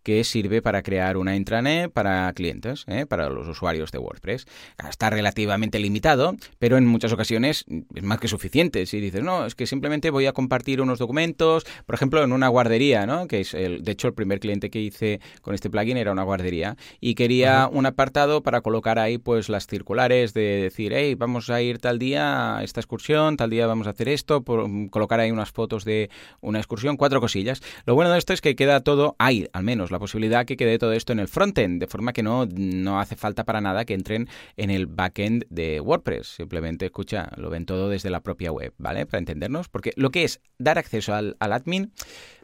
[0.10, 3.06] que sirve para crear una intranet para clientes, ¿eh?
[3.06, 4.48] para los usuarios de WordPress.
[4.90, 8.88] Está relativamente limitado, pero en muchas ocasiones es más que suficiente.
[8.88, 12.48] Si dices, no, es que simplemente voy a compartir unos documentos, por ejemplo, en una
[12.48, 13.28] guardería, ¿no?
[13.28, 16.24] que es, el, de hecho, el primer cliente que hice con este plugin era una
[16.24, 21.52] guardería, y quería un apartado para colocar ahí pues las circulares de decir, hey, vamos
[21.52, 25.20] a ir tal día a esta excursión, tal día vamos a hacer esto, por, colocar
[25.20, 26.10] ahí unas fotos de
[26.42, 27.62] una excursión, cuatro cosillas.
[27.86, 30.78] Lo bueno de esto es que queda todo ahí, al menos la posibilidad que quede
[30.80, 33.94] todo esto en el frontend, de forma que no, no hace falta para nada que
[33.94, 36.28] entren en el backend de WordPress.
[36.36, 39.06] Simplemente, escucha, lo ven todo desde la propia web, ¿vale?
[39.06, 41.92] Para entendernos, porque lo que es dar acceso al, admin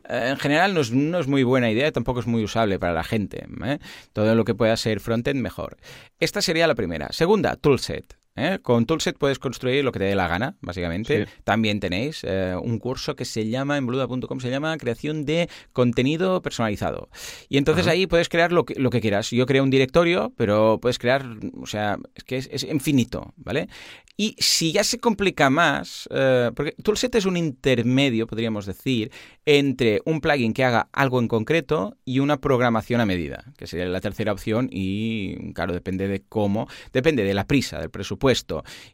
[0.09, 2.93] eh, en general no es, no es, muy buena idea, tampoco es muy usable para
[2.93, 3.45] la gente.
[3.65, 3.79] ¿eh?
[4.13, 5.77] Todo lo que pueda ser frontend, mejor.
[6.19, 7.11] Esta sería la primera.
[7.11, 8.24] Segunda, toolset.
[8.35, 8.59] ¿Eh?
[8.61, 11.27] Con Toolset puedes construir lo que te dé la gana, básicamente.
[11.43, 16.41] También tenéis eh, un curso que se llama, en bluda.com se llama Creación de Contenido
[16.41, 17.09] Personalizado.
[17.49, 19.29] Y entonces ahí puedes crear lo que, lo que quieras.
[19.31, 21.25] Yo creo un directorio, pero puedes crear,
[21.59, 23.69] o sea, es que es, infinito, ¿vale?
[24.17, 29.11] Y si ya se complica más, eh, porque Toolset es un intermedio, podríamos decir,
[29.45, 33.85] entre un plugin que haga algo en concreto y una programación a medida, que sería
[33.85, 38.24] la tercera opción y, claro, depende de cómo, depende de la prisa, del presupuesto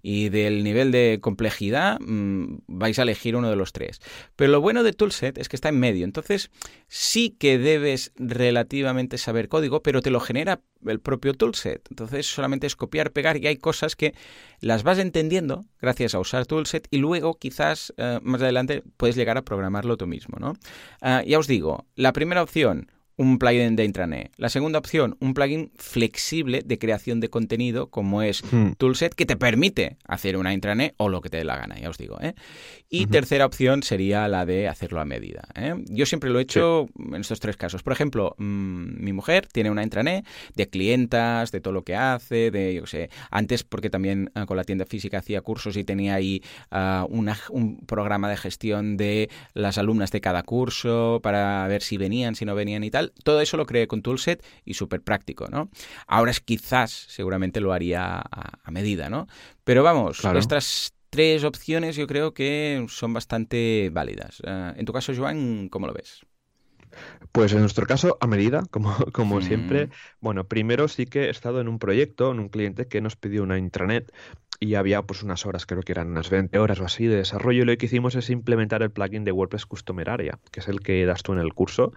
[0.02, 4.00] y del nivel de complejidad, mm, vais a elegir uno de los tres.
[4.36, 6.06] Pero lo bueno de Toolset es que está en medio.
[6.06, 6.52] Entonces,
[6.88, 11.88] sí que debes relativamente saber código, pero te lo genera el propio Toolset.
[11.90, 14.14] Entonces, solamente es copiar, pegar y hay cosas que
[14.60, 19.38] las vas entendiendo gracias a usar Toolset y luego quizás eh, más adelante puedes llegar
[19.38, 20.54] a programarlo tú mismo, ¿no?
[21.02, 22.92] Ah, ya os digo, la primera opción,
[23.22, 24.32] un plugin de intranet.
[24.38, 28.72] La segunda opción, un plugin flexible de creación de contenido como es hmm.
[28.80, 31.90] Toolset que te permite hacer una intranet o lo que te dé la gana, ya
[31.92, 32.20] os digo.
[32.20, 32.34] ¿eh?
[32.90, 35.48] Y tercera opción sería la de hacerlo a medida.
[35.56, 35.76] ¿eh?
[35.88, 37.84] Yo siempre lo he hecho en estos tres casos.
[37.84, 42.50] Por ejemplo, mm, mi mujer tiene una intranet de clientas, de todo lo que hace,
[42.50, 46.16] de, yo sé, antes porque también ah, con la tienda física hacía cursos y tenía
[46.16, 51.98] ahí ah, un programa de gestión de las alumnas de cada curso para ver si
[51.98, 55.48] venían, si no venían y tal todo eso lo creé con Toolset y súper práctico,
[55.50, 55.70] ¿no?
[56.08, 59.28] Ahora es quizás, seguramente lo haría a, medida, ¿no?
[59.64, 64.42] Pero vamos, nuestras tres opciones yo creo que son bastante válidas.
[64.46, 66.26] Eh, en tu caso, Joan, ¿cómo lo ves?
[67.32, 69.90] Pues en nuestro caso, a medida, como, como siempre.
[70.20, 73.44] Bueno, primero sí que he estado en un proyecto, en un cliente que nos pidió
[73.44, 74.12] una intranet
[74.64, 77.64] y había pues unas horas, creo que eran unas 20 horas o así de desarrollo
[77.64, 80.82] y lo que hicimos es implementar el plugin de WordPress Customer Area, que es el
[80.82, 81.94] que das tú en el curso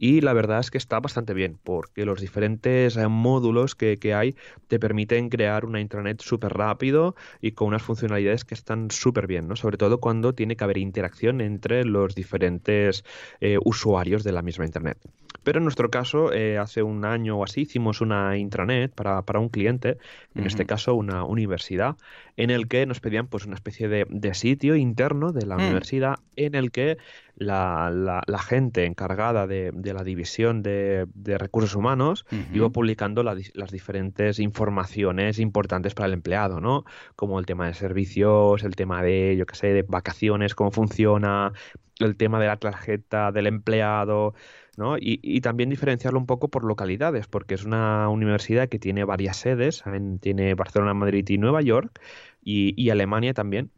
[0.00, 4.34] y la verdad es que está bastante bien porque los diferentes eh, módulos que, hay
[4.66, 9.46] te permiten crear una intranet súper rápido y con unas funcionalidades que están súper bien,
[9.46, 9.54] ¿no?
[9.54, 13.04] sobre todo cuando tiene que haber interacción entre los diferentes
[13.40, 14.98] eh, usuarios de la misma internet.
[15.44, 19.48] Pero en nuestro caso, eh, hace un año o así hicimos una intranet para, un
[19.48, 19.96] cliente,
[20.34, 21.96] en este caso una universidad,
[22.36, 25.60] en el que nos pedían pues una especie de, sitio interno de la mm.
[25.60, 26.98] universidad en el que
[27.36, 27.90] la,
[28.26, 31.06] la, gente encargada de, la división de,
[31.38, 36.84] recursos humanos iba publicando las diferentes informaciones importantes para el empleado, ¿no?
[37.16, 41.52] Como el tema de servicios, el tema de, yo qué sé, de vacaciones, cómo funciona,
[41.98, 44.34] el tema de la tarjeta del empleado,
[44.78, 44.96] ¿no?
[44.98, 49.84] Y, también diferenciarlo un poco por localidades, porque es una universidad que tiene varias sedes,
[50.20, 52.00] tiene Barcelona, Madrid y Nueva York,
[52.42, 53.70] y Alemania también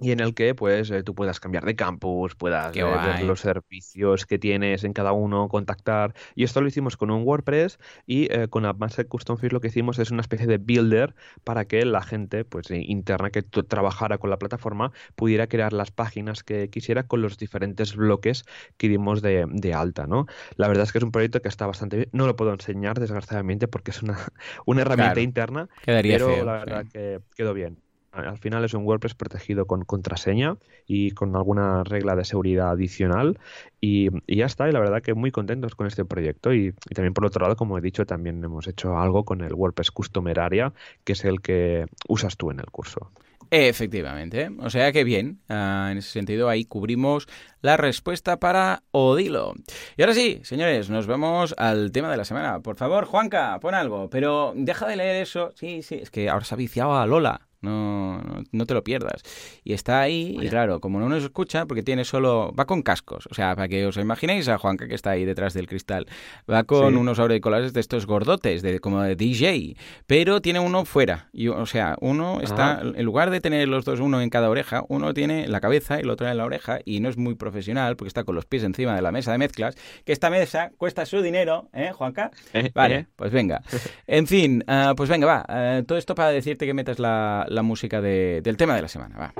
[0.00, 3.40] y en el que pues eh, tú puedas cambiar de campus, puedas eh, ver los
[3.40, 6.14] servicios que tienes en cada uno, contactar.
[6.34, 9.68] Y esto lo hicimos con un WordPress y eh, con Advanced Custom Field lo que
[9.68, 14.30] hicimos es una especie de builder para que la gente pues interna que trabajara con
[14.30, 18.44] la plataforma pudiera crear las páginas que quisiera con los diferentes bloques
[18.76, 20.26] que dimos de, alta, ¿no?
[20.56, 22.08] La verdad es que es un proyecto que está bastante bien.
[22.12, 24.18] No lo puedo enseñar desgraciadamente porque es una,
[24.66, 27.78] una herramienta interna, pero la verdad que quedó bien
[28.26, 33.38] al final es un WordPress protegido con contraseña y con alguna regla de seguridad adicional
[33.80, 37.24] y, ya está, y la verdad que muy contentos con este proyecto y, también por
[37.24, 40.72] otro lado, como he dicho, también hemos hecho algo con el WordPress Customer Area,
[41.04, 43.10] que es el que usas tú en el curso.
[43.50, 47.26] Efectivamente, o sea que bien, ah, en ese sentido ahí cubrimos
[47.62, 49.54] la respuesta para Odilo.
[49.96, 52.60] Y ahora sí, señores, nos vamos al tema de la semana.
[52.60, 55.52] Por favor, Juanca, pon algo, pero deja de leer eso.
[55.54, 57.47] Sí, sí, es que ahora se ha viciado a Lola.
[57.60, 59.22] No, no, te lo pierdas.
[59.64, 62.52] Y está ahí, y claro, como no nos escucha, porque tiene solo.
[62.58, 63.26] Va con cascos.
[63.30, 66.06] O sea, para que os imaginéis a Juanca que está ahí detrás del cristal.
[66.50, 69.76] Va con unos auriculares de estos gordotes, de, como de DJ.
[70.06, 71.28] Pero tiene uno fuera.
[71.32, 72.80] Y, o sea, uno está.
[72.82, 76.02] En lugar de tener los dos, uno en cada oreja, uno tiene la cabeza y
[76.02, 76.78] el otro en la oreja.
[76.84, 79.38] Y no es muy profesional porque está con los pies encima de la mesa de
[79.38, 79.74] mezclas.
[80.04, 82.30] Que esta mesa cuesta su dinero, ¿eh, Juanca?
[82.52, 83.06] Eh, vale, eh.
[83.16, 83.62] pues venga.
[84.06, 85.44] En fin, ah, pues venga, va.
[85.48, 88.88] Ah, todo esto para decirte que metas la la música de, del tema de la
[88.88, 89.16] semana.
[89.16, 89.32] Va.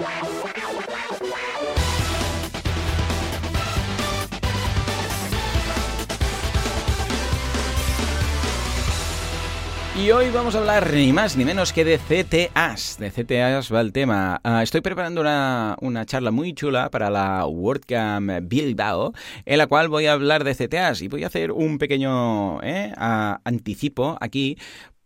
[9.98, 12.98] Y hoy vamos a hablar ni más ni menos que de CTAs.
[12.98, 14.40] De CTAs va el tema.
[14.44, 19.12] Ah, estoy preparando una, una, charla muy chula para la WordCamp Bilbao,
[19.44, 22.92] en la cual voy a hablar de CTAs y voy a hacer un pequeño eh,
[22.96, 24.56] anticipo aquí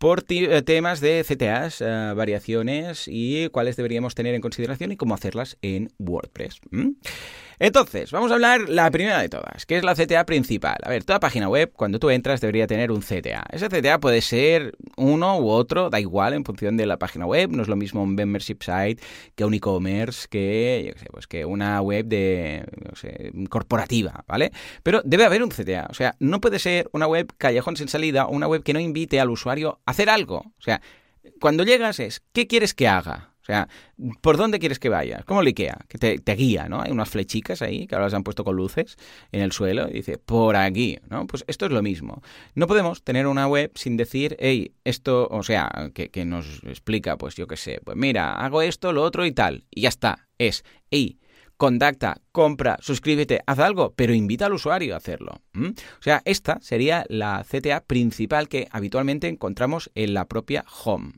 [0.03, 5.13] por eh, temas de CTAs, eh, variaciones y cuáles deberíamos tener en consideración y cómo
[5.13, 6.59] hacerlas en WordPress.
[7.59, 10.77] Entonces, vamos a hablar la primera de todas, que es la CTA principal.
[10.83, 13.45] A ver, toda página web, cuando tú entras, debería tener un CTA.
[13.51, 17.51] Ese CTA puede ser uno u otro, da igual en función de la página web.
[17.51, 19.01] No es lo mismo un membership site
[19.35, 22.65] que un e-commerce, que, pues que una web de,
[23.49, 24.51] corporativa, ¿vale?
[24.83, 25.87] Pero debe haber un CTA.
[25.89, 29.19] O sea, no puede ser una web callejón sin salida una web que no invite
[29.19, 30.37] al usuario a hacer algo.
[30.37, 30.81] O sea,
[31.39, 33.32] cuando llegas es, ¿qué quieres que haga?
[33.43, 33.67] O sea,
[34.21, 35.25] ¿por dónde quieres que vayas?
[35.25, 36.81] Como el IKEA, que te, guía, ¿no?
[36.81, 38.95] Hay unas flechicas ahí que ahora las han puesto con luces
[39.33, 41.27] en el suelo y dice, por aquí, ¿no?
[41.27, 42.21] Pues esto es lo mismo.
[42.55, 47.17] No podemos tener una web sin decir, hey, esto, o sea, que, que nos explica,
[47.17, 49.65] pues yo qué sé, pues mira, hago esto, lo otro y tal.
[49.69, 50.29] Y ya está.
[50.37, 51.19] Es, hey,
[51.57, 55.39] contacta, compra, suscríbete, haz algo, pero invita al usuario a hacerlo.
[55.55, 61.13] O sea, esta sería la CTA principal que habitualmente encontramos en la propia home.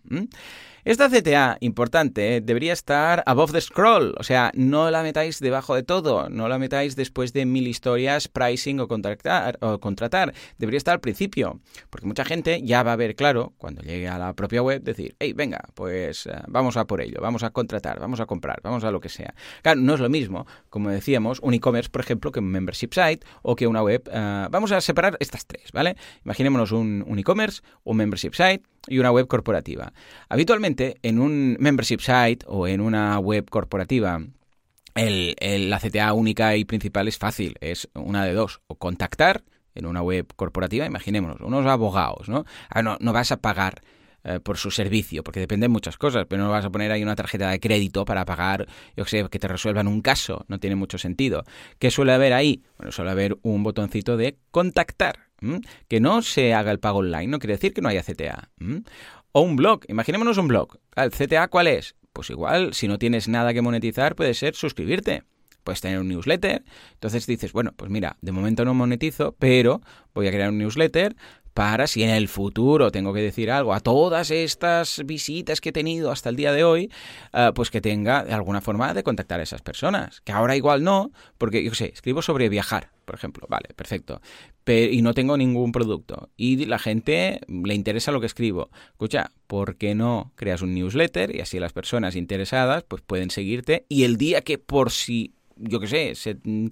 [0.85, 2.41] Esta CTA, importante, ¿eh?
[2.41, 6.59] debería estar above the scroll, o sea, no la metáis debajo de todo, no la
[6.59, 10.35] metáis después de mil historias, pricing o contratar, o contratar.
[10.59, 14.19] Debería estar al principio, porque mucha gente ya va a ver claro, cuando llegue a
[14.19, 17.99] la propia web, decir, hey, venga, pues eh, vamos a por ello, vamos a contratar,
[17.99, 19.33] vamos a comprar, vamos a lo que sea.
[19.63, 23.25] Claro, no es lo mismo, como decíamos, un e-commerce, por ejemplo, que un membership site
[23.43, 24.01] o que una web.
[24.11, 25.95] Eh, vamos a separar estas tres, ¿vale?
[26.25, 29.93] Imaginémonos un, un e-commerce, un membership site y una web corporativa.
[30.29, 34.19] Habitualmente, en un membership site o en una web corporativa,
[34.95, 35.35] el,
[35.69, 39.43] la CTA única y principal es fácil, es una de dos, o contactar
[39.75, 42.45] en una web corporativa, imaginémonos, unos abogados, ¿no?
[42.69, 43.81] Ah, no, no vas a pagar
[44.27, 47.15] eh, por su servicio, porque dependen muchas cosas, pero no vas a poner ahí una
[47.15, 48.65] tarjeta de crédito para pagar,
[48.97, 51.43] yo sé, que te resuelvan un caso, no tiene mucho sentido.
[51.77, 52.63] ¿Qué suele haber ahí?
[52.77, 55.27] Bueno, suele haber un botoncito de contactar
[55.87, 58.49] Que no se haga el pago online no quiere decir que no haya CTA.
[59.31, 60.79] O un blog, imaginémonos un blog.
[60.95, 61.95] ¿El CTA cuál es?
[62.11, 65.21] Pues igual, si no tienes nada que monetizar, puede ser suscribirte
[65.65, 66.63] puedes tener un newsletter.
[66.93, 69.81] Entonces dices, bueno, pues mira, de momento no monetizo, pero
[70.13, 71.15] voy a crear un newsletter
[71.55, 75.71] para si en el futuro tengo que decir algo a todas estas visitas que he
[75.71, 76.91] tenido hasta el día de hoy,
[77.31, 80.19] eh, pues que tenga alguna forma de contactar a esas personas.
[80.19, 84.21] Que ahora igual no, porque yo sé, escribo sobre viajar, por ejemplo, vale, perfecto.
[84.65, 86.29] Pero, y no tengo ningún producto.
[86.35, 88.69] Y la gente le interesa lo que escribo.
[88.89, 91.33] Escucha, ¿por qué no creas un newsletter?
[91.33, 93.85] Y así las personas interesadas pues pueden seguirte.
[93.87, 96.67] Y el día que por si yo qué sé, se, mm,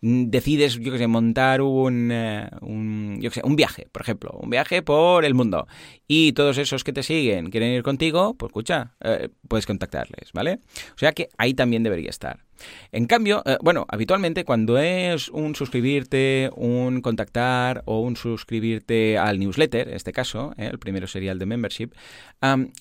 [0.00, 4.30] decides, yo qué sé, montar un, eh, un, yo qué sé, un viaje, por ejemplo,
[4.40, 5.66] un viaje por el mundo,
[6.06, 10.60] y todos esos que te siguen quieren ir contigo, pues escucha, eh, puedes contactarles, ¿vale?
[10.94, 12.47] O sea que ahí también debería estar.
[12.92, 19.38] En cambio, eh, bueno, habitualmente cuando es un suscribirte, un contactar o un suscribirte al
[19.38, 21.90] newsletter, en este caso, eh, el primero sería el de membership,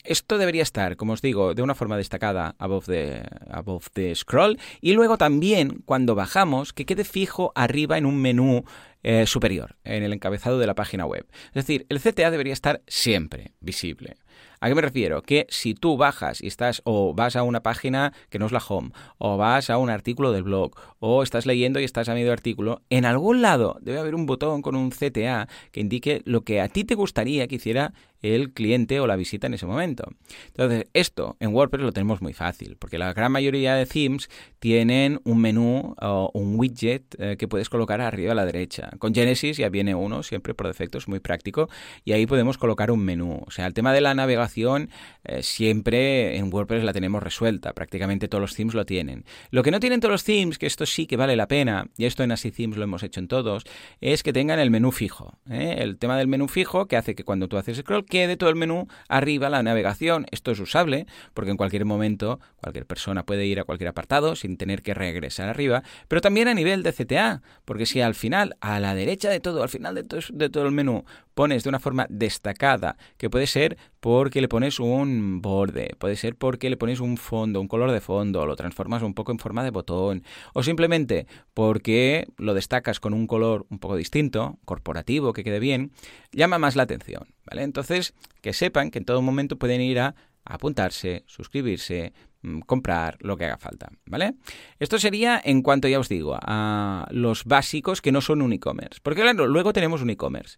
[0.03, 4.59] esto debería estar, como os digo, de una forma destacada above the, above the scroll
[4.81, 8.63] y luego también cuando bajamos que quede fijo arriba en un menú
[9.03, 11.25] eh, superior, en el encabezado de la página web.
[11.47, 14.17] Es decir, el CTA debería estar siempre visible.
[14.59, 15.21] ¿A qué me refiero?
[15.21, 18.61] Que si tú bajas y estás o vas a una página que no es la
[18.67, 22.33] home, o vas a un artículo del blog, o estás leyendo y estás a medio
[22.33, 26.59] artículo, en algún lado debe haber un botón con un CTA que indique lo que
[26.59, 30.11] a ti te gustaría que hiciera el cliente o la visita en ese momento.
[30.47, 34.27] Entonces, esto en WordPress lo tenemos muy fácil, porque la gran mayoría de themes
[34.57, 38.89] tienen un menú o un widget eh, que puedes colocar arriba a la derecha.
[38.97, 41.69] Con Genesis ya viene uno, siempre por defecto, es muy práctico,
[42.03, 43.43] y ahí podemos colocar un menú.
[43.45, 44.46] O sea, el tema de la navegación
[45.23, 49.25] eh, siempre en WordPress la tenemos resuelta, prácticamente todos los themes lo tienen.
[49.51, 52.05] Lo que no tienen todos los themes, que esto sí que vale la pena, y
[52.05, 53.63] esto en Así Themes lo hemos hecho en todos,
[54.01, 55.37] es que tengan el menú fijo.
[55.49, 55.77] ¿eh?
[55.79, 58.55] El tema del menú fijo que hace que cuando tú haces scroll quede todo el
[58.55, 60.25] menú arriba, la navegación.
[60.31, 64.57] Esto es usable porque en cualquier momento cualquier persona puede ir a cualquier apartado sin
[64.57, 68.79] tener que regresar arriba, pero también a nivel de CTA, porque si al final, a
[68.79, 71.79] la derecha de todo, al final de todo, de todo el menú, pones de una
[71.79, 76.99] forma destacada, que puede ser porque le pones un borde, puede ser porque le pones
[76.99, 80.23] un fondo, un color de fondo, lo transformas un poco en forma de botón,
[80.53, 85.91] o simplemente porque lo destacas con un color un poco distinto, corporativo, que quede bien,
[86.31, 87.63] llama más la atención, ¿vale?
[87.63, 90.15] Entonces, que sepan que en todo momento pueden ir a
[90.45, 94.35] apuntarse, suscribirse, mm, comprar lo que haga falta, ¿vale?
[94.79, 98.99] Esto sería en cuanto ya os digo a los básicos que no son un e-commerce,
[99.03, 100.57] porque claro, luego tenemos un e-commerce.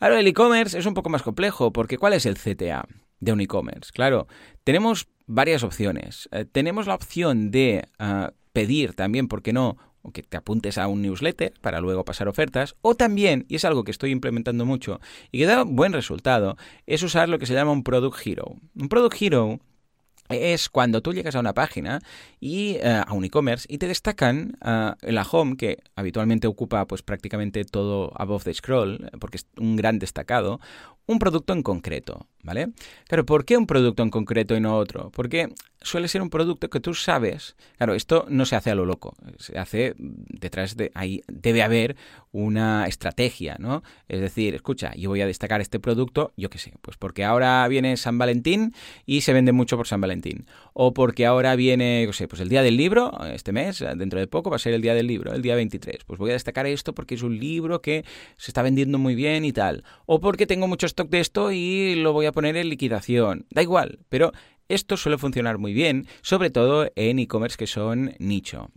[0.00, 2.86] Ahora, el e-commerce es un poco más complejo, porque ¿cuál es el CTA
[3.20, 3.90] de un e-commerce?
[3.92, 4.26] Claro,
[4.64, 6.28] tenemos varias opciones.
[6.32, 9.76] Eh, tenemos la opción de ah, pedir también, ¿por qué no?
[10.12, 13.84] que te apuntes a un newsletter para luego pasar ofertas, o también, y es algo
[13.84, 15.00] que estoy implementando mucho
[15.30, 16.56] y que da buen resultado,
[16.86, 18.56] es usar lo que se llama un Product Hero.
[18.74, 19.60] Un Product Hero
[20.28, 22.00] es cuando tú llegas a una página
[22.38, 27.02] y eh, a un e-commerce y te destacan uh, la home que habitualmente ocupa pues
[27.02, 30.60] prácticamente todo above the scroll porque es un gran destacado
[31.08, 32.68] un producto en concreto, ¿vale?
[33.08, 35.10] Claro, ¿por qué un producto en concreto y no otro?
[35.10, 35.48] Porque
[35.80, 39.14] suele ser un producto que tú sabes, claro, esto no se hace a lo loco,
[39.38, 41.96] se hace detrás de ahí debe haber
[42.30, 43.82] una estrategia, ¿no?
[44.08, 47.66] Es decir, escucha, yo voy a destacar este producto, yo qué sé, pues porque ahora
[47.68, 48.74] viene San Valentín
[49.06, 52.50] y se vende mucho por San Valentín, o porque ahora viene, no sé, pues el
[52.50, 55.32] día del libro, este mes, dentro de poco va a ser el día del libro,
[55.32, 58.04] el día 23, pues voy a destacar esto porque es un libro que
[58.36, 62.12] se está vendiendo muy bien y tal, o porque tengo muchos de esto y lo
[62.12, 63.46] voy a poner en liquidación.
[63.50, 64.32] Da igual, pero
[64.68, 68.70] esto suele funcionar muy bien, sobre todo en e-commerce que son nicho.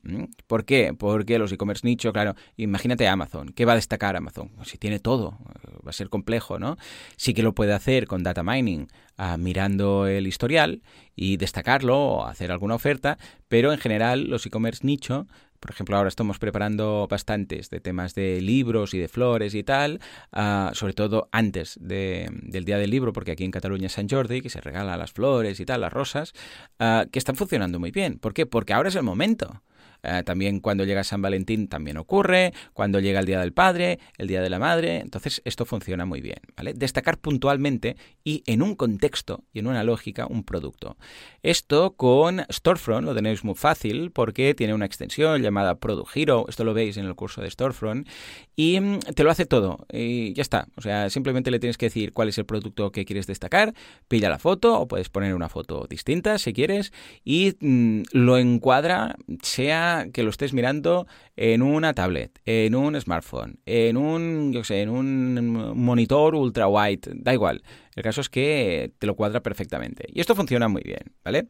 [0.48, 0.94] ¿Por qué?
[0.98, 3.50] Porque los e-commerce nicho, claro, imagínate Amazon.
[3.50, 4.52] ¿Qué va a destacar Amazon?
[4.64, 5.38] Si tiene todo,
[5.86, 6.78] va a ser complejo, ¿no?
[7.18, 10.82] Sí que lo puede hacer con data mining, ah, mirando el historial
[11.14, 13.18] y destacarlo o hacer alguna oferta,
[13.50, 15.28] pero en general los e-commerce nicho
[15.62, 20.00] por ejemplo, ahora estamos preparando bastantes de temas de libros y de flores y tal,
[20.34, 24.42] ah, sobre todo antes del Día del Libro, porque aquí en Cataluña es San Jordi,
[24.42, 26.34] que se regala las flores y tal, las rosas,
[26.80, 28.18] uh, que están funcionando muy bien.
[28.18, 28.48] ¿Por qué?
[28.48, 29.62] Porque ahora es el momento.
[30.04, 34.28] Eh, también cuando llega San Valentín también ocurre, cuando llega el Día del Padre, el
[34.28, 36.40] Día de la Madre, entonces esto funciona muy bien.
[36.76, 40.98] Destacar puntualmente y en un contexto y en una lógica un producto.
[41.44, 46.64] Esto con Storefront lo tenéis muy fácil porque tiene una extensión llamada Product Hero, esto
[46.64, 48.08] lo veis en el curso de Storefront,
[48.56, 51.88] y mm, te lo hace todo y ya está, o sea, simplemente le tienes que
[51.88, 53.74] decir cuál es el producto que quieres destacar,
[54.08, 56.92] pilla la foto o puedes poner una foto distinta si quieres
[57.24, 63.60] y mm, lo encuadra sea que lo estés mirando en una tablet, en un smartphone,
[63.66, 67.64] en un, yo sé, en un monitor ultra wide, da igual.
[67.96, 70.06] El caso es que te lo cuadra perfectamente.
[70.14, 71.48] Y esto funciona muy bien, ¿vale?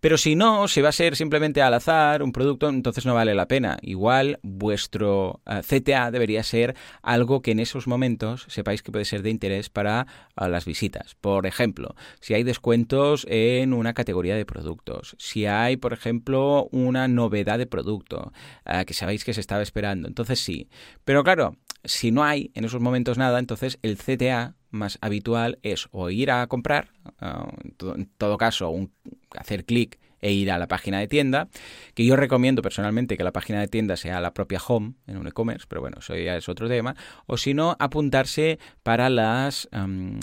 [0.00, 3.34] Pero si no, si va a ser simplemente al azar un producto, entonces no vale
[3.34, 3.78] la pena.
[3.82, 9.22] Igual vuestro eh, CTA debería ser algo que en esos momentos sepáis que puede ser
[9.22, 11.16] de interés para las visitas.
[11.16, 17.08] Por ejemplo, si hay descuentos en una categoría de productos, si hay, por ejemplo, una
[17.08, 18.32] novedad de producto
[18.64, 20.68] eh, que sabéis que se estaba esperando, entonces sí.
[21.04, 25.88] Pero claro, si no hay en esos momentos nada, entonces el CTA más habitual es
[25.92, 28.92] o ir a comprar, en todo caso, un
[29.36, 31.48] hacer clic e ir a la página de tienda,
[31.94, 35.26] que yo recomiendo personalmente que la página de tienda sea la propia home en un
[35.26, 36.96] e-commerce, pero bueno, eso ya es otro tema,
[37.26, 40.18] o si no, apuntarse para las, eh,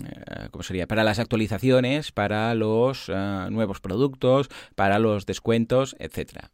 [0.52, 0.88] ¿cómo sería?
[0.88, 6.52] Para las actualizaciones, para los eh, nuevos productos, para los descuentos, etcétera.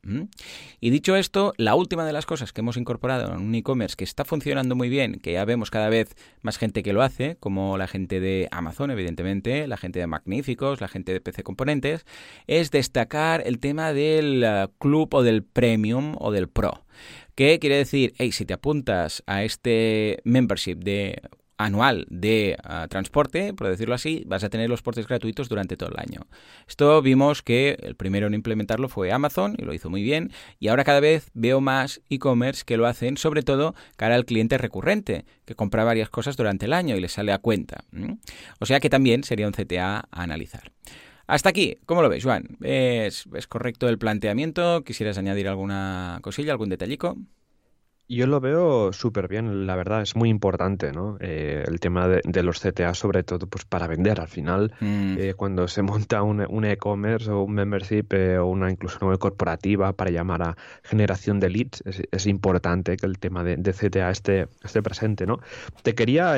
[0.79, 4.03] Y dicho esto, la última de las cosas que hemos incorporado en un e-commerce que
[4.03, 7.77] está funcionando muy bien, que ya vemos cada vez más gente que lo hace, como
[7.77, 12.05] la gente de Amazon, evidentemente, la gente de Magníficos, la gente de PC Componentes,
[12.47, 16.83] es destacar el tema del eh, club o del premium o del pro.
[17.35, 18.13] ¿Qué quiere decir?
[18.17, 21.21] Hey, si te apuntas a este membership de
[21.65, 22.57] anual de eh,
[22.89, 26.27] transporte, por decirlo así, vas a tener los portes gratuitos durante todo el año.
[26.67, 30.67] Esto vimos que el primero en implementarlo fue Amazon y lo hizo muy bien, y
[30.67, 35.25] ahora cada vez veo más e-commerce que lo hacen, sobre todo cara al cliente recurrente,
[35.45, 37.85] que compra varias cosas durante el año y le sale a cuenta.
[38.59, 40.71] O sea que también sería un CTA a analizar.
[41.31, 42.57] Hasta aquí, ¿cómo lo veis, Juan?
[42.59, 44.83] ¿Es, correcto el planteamiento?
[44.83, 47.15] ¿Quisieras añadir alguna cosilla, algún detallico?
[48.09, 51.15] Yo lo veo súper bien, la verdad, es muy importante, ¿no?
[51.21, 54.19] Eh, el tema de, los CTA, sobre todo, pues para vender.
[54.19, 55.15] Al final, mm.
[55.19, 59.93] eh, cuando se monta un, e-commerce o un membership eh, o una incluso una corporativa
[59.93, 64.83] para llamar a generación de leads, es, importante que el tema de, CTA esté, esté,
[64.83, 65.39] presente, ¿no?
[65.81, 66.35] Te quería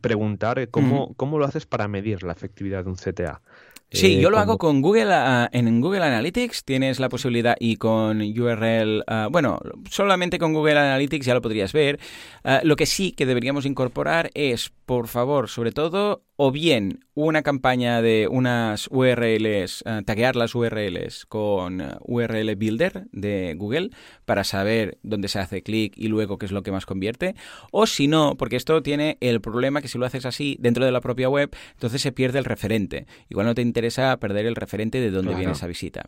[0.00, 3.40] preguntar cómo, cómo lo haces para medir la efectividad de un CTA.
[3.90, 7.76] Sí, eh, yo lo hago con Google, ah, en Google Analytics tienes la posibilidad y
[7.76, 12.00] con URL, ah, bueno, solamente con Google Analytics ya lo podrías ver.
[12.42, 17.42] Ah, lo que sí que deberíamos incorporar es, por favor, sobre todo, o bien una
[17.42, 23.88] campaña de unas URLs, uh, taguear las URLs con eh, URL Builder de Google
[24.26, 27.34] para saber dónde se hace clic y luego qué es lo que más convierte.
[27.72, 30.92] O si no, porque esto tiene el problema que si lo haces así dentro de
[30.92, 33.06] la propia web, entonces se pierde el referente.
[33.30, 36.04] Igual no te interesa perder el referente de dónde viene esa visita.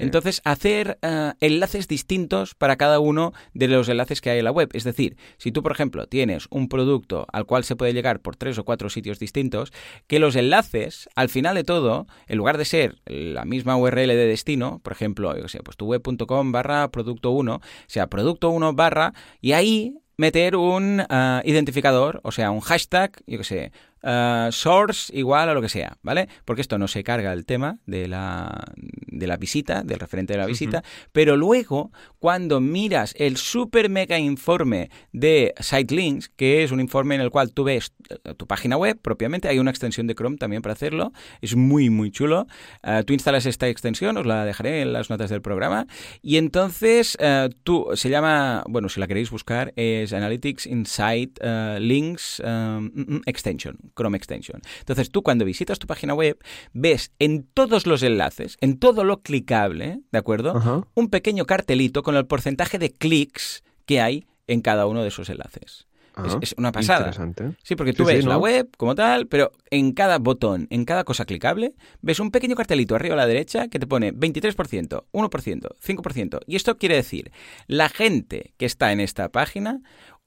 [0.00, 4.50] Entonces, hacer eh, enlaces distintos para cada uno de los enlaces que hay en la
[4.50, 4.70] web.
[4.72, 8.34] Es decir, si tú, por ejemplo, tienes un producto al cual se puede llegar por
[8.34, 9.59] tres o cuatro sitios distintos,
[10.06, 14.26] que los enlaces, al final de todo, en lugar de ser la misma URL de
[14.26, 19.12] destino, por ejemplo, yo sé, pues tu web.com barra producto 1, sea producto 1 barra,
[19.40, 25.14] y ahí meter un ah, identificador, o sea, un hashtag, yo qué sé, eh, source
[25.14, 26.28] igual a lo que sea, ¿vale?
[26.44, 30.38] Porque esto no se carga el tema de la, de la visita, del referente de
[30.38, 30.82] la visita,
[31.12, 37.20] pero luego cuando miras el super mega informe de Sitelinks, que es un informe en
[37.20, 40.62] el cual tú ves eh, tu página web propiamente, hay una extensión de Chrome también
[40.62, 42.46] para hacerlo, es muy muy chulo,
[42.82, 45.86] eh, tú instalas esta extensión, os la dejaré en las notas del programa,
[46.22, 47.18] y entonces
[47.64, 51.38] tú, se llama, bueno, si la queréis buscar, es Analytics Insight
[51.78, 54.60] Links mm, Extension, Chrome Extension.
[54.80, 56.38] Entonces tú cuando visitas tu página web
[56.72, 60.86] ves en todos los enlaces, en todo lo clicable, ¿de acuerdo?
[60.94, 65.28] Un pequeño cartelito con el porcentaje de clics que hay en cada uno de esos
[65.30, 65.86] enlaces.
[66.40, 67.12] es, una pasada.
[67.62, 71.24] Sí, porque tú ves la web como tal, pero en cada botón, en cada cosa
[71.24, 76.40] clicable, ves un pequeño cartelito arriba a la derecha que te pone 23%, 1%, 5%.
[76.46, 77.32] Y esto quiere decir,
[77.66, 79.80] la gente que está en esta página,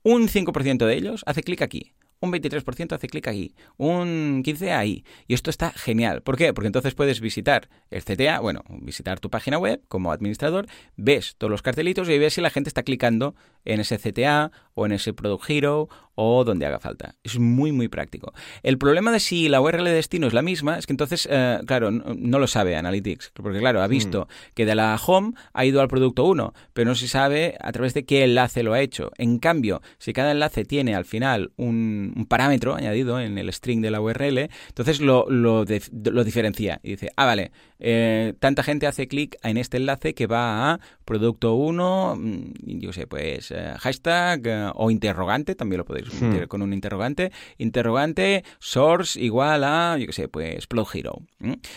[0.04, 1.94] un 5% de ellos hace clic aquí
[2.24, 5.04] un 23% hace clic aquí, un 15% ahí.
[5.28, 6.22] Y esto está genial.
[6.22, 6.54] ¿Por qué?
[6.54, 11.52] Porque entonces puedes visitar el CTA, bueno, visitar tu página web como administrador, ves todos
[11.52, 13.36] los cartelitos y ves si la gente está clicando
[13.66, 17.16] en ese CTA o en ese Product Hero o donde haga falta.
[17.24, 18.34] Es muy, muy práctico.
[18.62, 21.60] El problema de si la URL de destino es la misma es que entonces, eh,
[21.66, 24.54] claro, no, lo sabe Analytics, porque claro, ha visto mm.
[24.54, 27.94] que de la home ha ido al producto 1, pero no se sabe a través
[27.94, 29.12] de qué enlace lo ha hecho.
[29.18, 33.92] En cambio, si cada enlace tiene al final un, parámetro añadido en el string de
[33.92, 39.08] la URL, entonces lo, lo, lo diferencia y dice, ah, vale, eh, tanta gente hace
[39.08, 44.42] clic en este enlace que va a producto 1, mm, yo sé, pues eh, hashtag
[44.46, 46.26] eh, o interrogante, también lo podéis hmm.
[46.26, 51.22] meter con un interrogante, interrogante source igual a, yo qué sé, pues Plug Hero.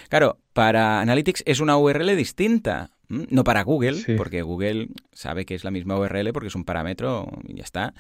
[0.09, 5.65] Claro, para Analytics es una URL distinta, no para Google, porque Google sabe que es
[5.65, 7.95] la misma URL porque es un parámetro y ya está,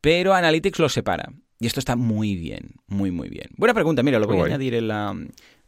[0.00, 1.32] pero Analytics lo separa.
[1.60, 3.48] Y esto está muy bien, muy, muy bien.
[3.56, 5.16] Buena pregunta, mira, lo voy a añadir en la...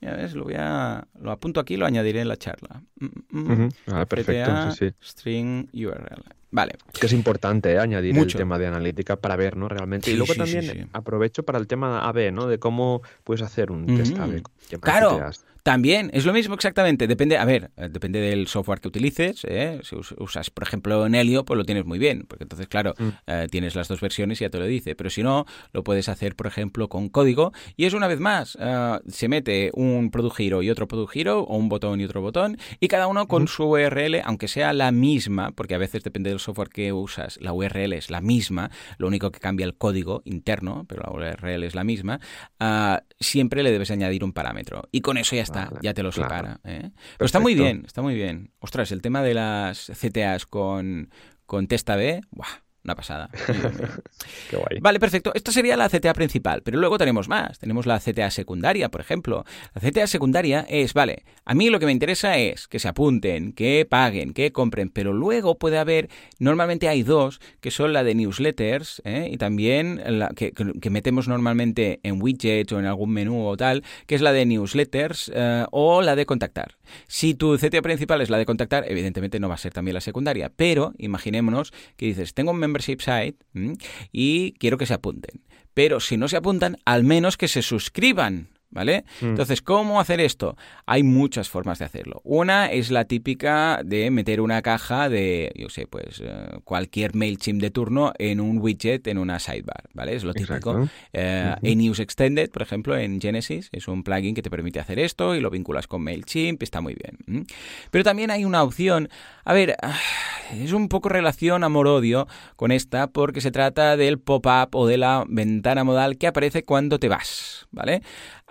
[0.01, 1.07] Ya ves, lo voy a...
[1.21, 2.83] Lo apunto aquí, lo añadiré en la charla.
[2.99, 4.95] Mm, ah, perfecto, sí, sí.
[5.03, 6.25] String URL.
[6.53, 6.75] Vale.
[6.99, 7.79] que es importante ¿eh?
[7.79, 9.69] añadir el tema de analítica para ver, ¿no?
[9.69, 10.11] Realmente.
[10.11, 12.47] y luego también aprovecho para el tema AB, ¿no?
[12.47, 14.43] De cómo puedes hacer un test AB.
[14.81, 15.31] Claro.
[15.71, 17.07] También, es lo mismo exactamente.
[17.07, 19.45] Depende, a ver, eh, depende del software que utilices.
[19.45, 19.79] ¿eh?
[19.85, 23.09] Si usas, por ejemplo, Nelio, pues lo tienes muy bien, porque entonces, claro, mm.
[23.29, 24.97] eh, tienes las dos versiones y ya te lo dice.
[24.97, 27.53] Pero si no, lo puedes hacer, por ejemplo, con código.
[27.77, 28.59] Y es una vez más,
[29.07, 32.59] se mete un product giro y otro product giro, o un botón y otro botón,
[32.81, 36.41] y cada uno con su URL, aunque sea la misma, porque a veces depende del
[36.41, 40.85] software que usas, la URL es la misma, lo único que cambia el código interno,
[40.89, 42.19] pero la URL es la misma,
[42.59, 44.89] ah, siempre le debes añadir un parámetro.
[44.91, 46.61] Y con eso ya está, ya te lo separa.
[46.65, 46.91] ¿eh?
[47.19, 48.53] Pero está muy bien, está muy bien.
[48.61, 51.11] Ostras, el tema de las CTAs con,
[51.47, 52.49] con Testa B, ¡buah!
[52.83, 53.29] Una pasada.
[54.51, 54.81] Qué guay.
[54.81, 55.33] Vale, perfecto.
[55.35, 57.59] Esto sería la CTA principal, pero luego tenemos más.
[57.59, 59.45] Tenemos la CTA secundaria, por ejemplo.
[59.75, 63.53] La CTA secundaria es, vale, a mí lo que me interesa es que se apunten,
[63.53, 66.09] que paguen, que compren, pero luego puede haber,
[66.39, 69.29] normalmente hay dos, que son la de newsletters ¿eh?
[69.31, 70.53] y también la que,
[70.91, 75.31] metemos normalmente en widget o en algún menú o tal, que es la de newsletters
[75.35, 76.77] eh, o la de contactar.
[77.07, 80.01] Si tu CTA principal es la de contactar, evidentemente no va a ser también la
[80.01, 83.39] secundaria, pero imaginémonos que dices, tengo un membership site
[84.13, 85.43] y quiero que se apunten.
[85.75, 89.05] Pero si no se apuntan, al menos que se suscriban ¿vale?
[89.21, 89.27] Mm.
[89.27, 90.57] Entonces, ¿cómo hacer esto?
[90.87, 92.21] Hay muchas formas de hacerlo.
[92.25, 97.61] Una es la típica de meter una caja de, yo sé, pues eh, cualquier MailChimp
[97.61, 100.15] de turno en un widget, en una sidebar, ¿vale?
[100.15, 100.89] Es lo típico.
[101.13, 105.35] Eh, News Extended, por ejemplo, en Genesis, es un plugin que te permite hacer esto
[105.35, 107.47] y lo vinculas con MailChimp, está muy bien.
[107.91, 109.09] Pero también hay una opción,
[109.45, 109.99] a ver, ah,
[110.53, 115.25] es un poco relación amor-odio con esta porque se trata del pop-up o de la
[115.29, 118.03] ventana modal que aparece cuando te vas, ¿vale?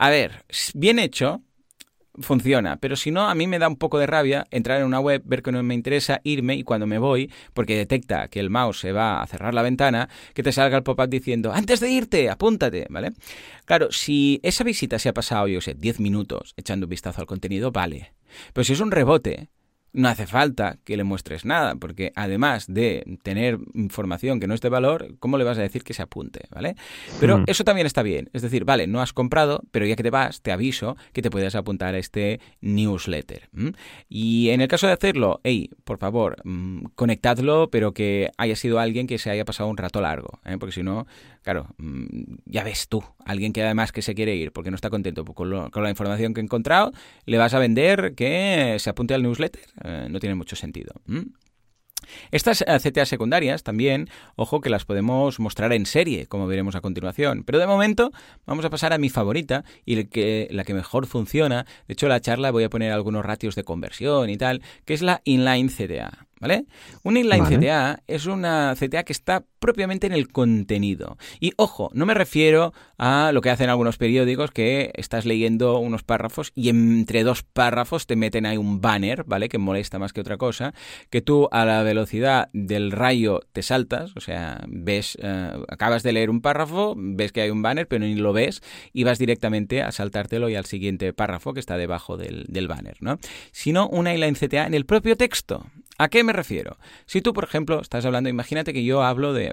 [0.01, 0.45] A ver,
[0.75, 1.41] bien hecho,
[2.21, 5.01] funciona, pero si no, a mí me da un poco de rabia entrar en una
[5.01, 8.49] web, ver que no me interesa, irme y cuando me voy, porque detecta que el
[8.49, 11.91] mouse se va a cerrar la ventana, que te salga el pop-up diciendo, antes de
[11.91, 13.11] irte, apúntate, ¿vale?
[13.65, 17.27] Claro, si esa visita se ha pasado, yo sé, 10 minutos echando un vistazo al
[17.27, 18.13] contenido, vale.
[18.53, 19.49] Pero si es un rebote,
[19.93, 24.61] no hace falta que le muestres nada, porque además de tener información que no es
[24.61, 26.41] de valor, ¿cómo le vas a decir que se apunte?
[26.51, 26.75] ¿Vale?
[27.19, 28.29] Pero eso también está bien.
[28.33, 31.29] Es decir, vale, no has comprado, pero ya que te vas, te aviso que te
[31.29, 33.49] puedes apuntar a este newsletter.
[34.07, 38.79] Y en el caso de hacerlo, hey, por favor, mm, conectadlo, pero que haya sido
[38.79, 40.57] alguien que se haya pasado un rato largo, ¿eh?
[40.59, 41.07] porque si no,
[41.41, 44.89] claro, mm, ya ves tú, alguien que además que se quiere ir porque no está
[44.89, 46.91] contento con, la información que ha encontrado,
[47.25, 49.61] le vas a vender que se apunte al newsletter.
[49.83, 50.93] Eh, no tiene mucho sentido.
[52.31, 56.81] Estas eh, CTA secundarias también, ojo que las podemos mostrar en serie, como veremos a
[56.81, 57.43] continuación.
[57.43, 58.11] Pero de momento
[58.45, 61.65] vamos a pasar a mi favorita y la que, la que mejor funciona.
[61.87, 65.01] De hecho, la charla voy a poner algunos ratios de conversión y tal, que es
[65.01, 66.27] la inline CTA.
[66.39, 66.65] ¿Vale?
[67.03, 71.17] Un inline CTA es una CTA que está propiamente en el contenido.
[71.39, 76.03] Y ojo, no me refiero a lo que hacen algunos periódicos que estás leyendo unos
[76.03, 79.49] párrafos y entre dos párrafos te meten ahí un banner, ¿vale?
[79.49, 80.73] Que molesta más que otra cosa,
[81.09, 86.13] que tú a la velocidad del rayo te saltas, o sea, ves, eh, acabas de
[86.13, 88.61] leer un párrafo, ves que hay un banner, pero ni lo ves
[88.93, 92.97] y vas directamente a saltártelo y al siguiente párrafo que está debajo del, del banner,
[93.01, 93.19] ¿no?
[93.51, 95.65] Sino una inline CTA en el propio texto.
[95.99, 96.77] ¿A qué me refiero?
[97.05, 99.51] Si tú, por ejemplo, estás hablando, imagínate que yo hablo de,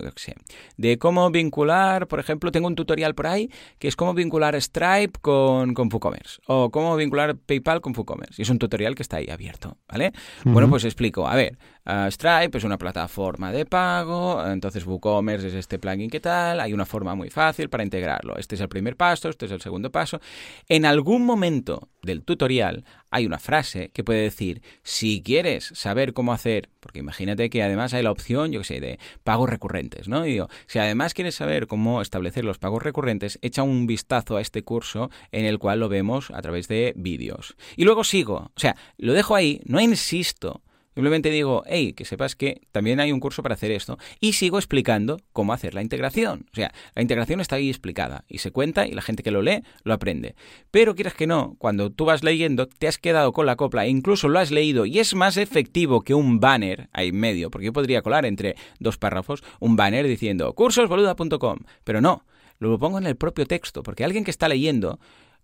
[0.77, 5.19] de cómo vincular, por ejemplo, tengo un tutorial por ahí que es cómo vincular Stripe
[5.21, 8.41] con, con WooCommerce o cómo vincular PayPal con WooCommerce.
[8.41, 10.13] Y es un tutorial que está ahí abierto, ¿vale?
[10.45, 11.27] Bueno, pues explico.
[11.27, 16.21] A ver, uh, Stripe es una plataforma de pago, entonces WooCommerce es este plugin que
[16.21, 18.37] tal, hay una forma muy fácil para integrarlo.
[18.37, 20.21] Este es el primer paso, este es el segundo paso.
[20.69, 26.33] En algún momento del tutorial hay una frase que puede decir, si quieres saber cómo
[26.33, 30.27] hacer, porque imagínate que además hay la opción, yo qué sé, de pagos recurrentes, ¿no?
[30.27, 34.41] Y digo, si además quieres saber cómo establecer los pagos recurrentes, echa un vistazo a
[34.41, 37.57] este curso en el cual lo vemos a través de vídeos.
[37.77, 40.63] Y luego sigo, o sea, lo dejo ahí, no insisto
[40.97, 44.57] Simplemente digo, hey, que sepas que también hay un curso para hacer esto y sigo
[44.57, 46.47] explicando cómo hacer la integración.
[46.51, 49.43] O sea, la integración está ahí explicada y se cuenta y la gente que lo
[49.43, 50.37] lee lo aprende.
[50.71, 53.91] Pero quieras que no, cuando tú vas leyendo te has quedado con la copla e
[53.91, 57.67] incluso lo has leído y es más efectivo que un banner ahí en medio, porque
[57.67, 62.25] yo podría colar entre dos párrafos un banner diciendo cursosboluda.com, pero no,
[62.59, 64.99] lo pongo en el propio texto, porque alguien que está leyendo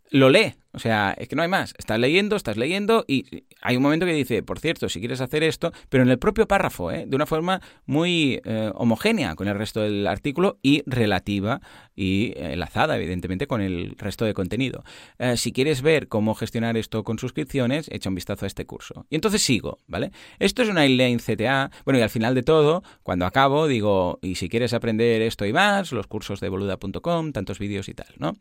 [0.08, 1.74] lo lee O sea, es que no hay más.
[1.78, 5.42] Estás leyendo, estás leyendo y hay un momento que dice, por cierto, si quieres hacer
[5.42, 7.04] esto, pero en el propio párrafo, ¿eh?
[7.06, 11.60] de una forma muy eh, homogénea con el resto del artículo y relativa
[11.94, 14.82] y enlazada, evidentemente, con el resto de contenido.
[15.18, 19.06] Eh, si quieres ver cómo gestionar esto con suscripciones, echa un vistazo a este curso.
[19.10, 20.10] Y entonces sigo, ¿vale?
[20.38, 21.70] Esto es una inline CTA.
[21.84, 25.52] Bueno, y al final de todo, cuando acabo, digo, y si quieres aprender esto y
[25.52, 28.36] más, los cursos de boluda.com, tantos vídeos y tal, ¿no?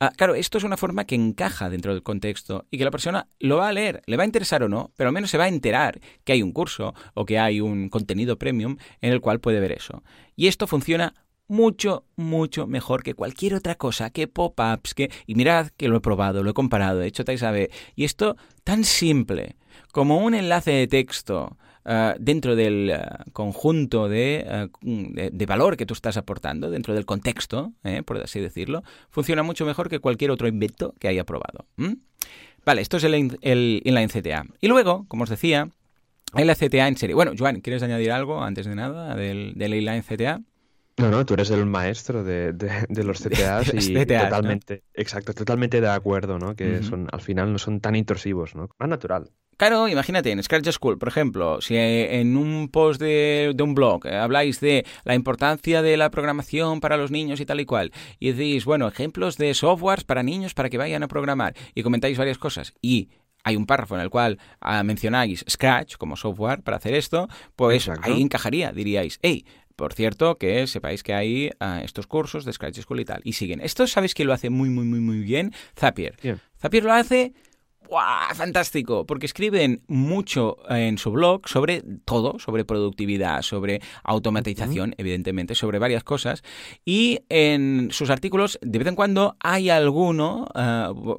[0.00, 3.26] Ah, claro, esto es una forma que encaja dentro del contexto y que la persona
[3.40, 5.44] lo va a leer, le va a interesar o no, pero al menos se va
[5.44, 9.40] a enterar que hay un curso o que hay un contenido premium en el cual
[9.40, 10.02] puede ver eso.
[10.36, 11.14] Y esto funciona
[11.48, 15.10] mucho, mucho mejor que cualquier otra cosa, que pop-ups, que...
[15.26, 17.70] Y mirad que lo he probado, lo he comparado, he hecho sabe.
[17.94, 19.56] Y esto tan simple
[19.92, 25.76] como un enlace de texto uh, dentro del uh, conjunto de, uh, de, de, valor
[25.76, 29.98] que tú estás aportando, dentro del contexto, eh, por así decirlo, funciona mucho mejor que
[29.98, 31.66] cualquier otro invento que haya probado.
[31.76, 31.94] ¿Mm?
[32.64, 34.46] Vale, esto es el, el inline CTA.
[34.60, 35.68] Y luego, como os decía,
[36.32, 37.14] hay la CTA en serie.
[37.14, 40.40] Bueno, Joan, ¿quieres añadir algo antes de nada del, del inline CTA?
[40.96, 45.02] No, no, tú eres el maestro de, de, de los CTAs y CTA, totalmente, ¿no?
[45.02, 46.54] exacto, totalmente de acuerdo, ¿no?
[46.54, 46.82] Que uh -huh.
[46.82, 48.68] son, al final no son tan intrusivos, ¿no?
[48.78, 49.30] Más natural.
[49.56, 54.06] Claro, imagínate, en Scratch School, por ejemplo, si en un post de, de, un blog
[54.06, 58.32] habláis de la importancia de la programación para los niños y tal y cual, y
[58.32, 62.38] decís, bueno, ejemplos de softwares para niños para que vayan a programar, y comentáis varias
[62.38, 63.10] cosas, y
[63.44, 67.86] hay un párrafo en el cual uh, mencionáis Scratch como software para hacer esto, pues
[67.86, 68.10] Exacto.
[68.10, 69.44] ahí encajaría, diríais, hey,
[69.76, 73.20] por cierto, que sepáis que hay uh, estos cursos de Scratch School y tal.
[73.24, 73.60] Y siguen.
[73.60, 76.16] Esto sabéis que lo hace muy, muy, muy, muy bien Zapier.
[76.58, 77.34] Zapier lo hace
[78.34, 84.98] Fantástico, porque escriben mucho en su blog sobre todo, sobre productividad, sobre automatización, uh -huh.
[84.98, 86.42] evidentemente, sobre varias cosas.
[86.84, 91.16] Y en sus artículos, de vez en cuando, hay alguno, uh,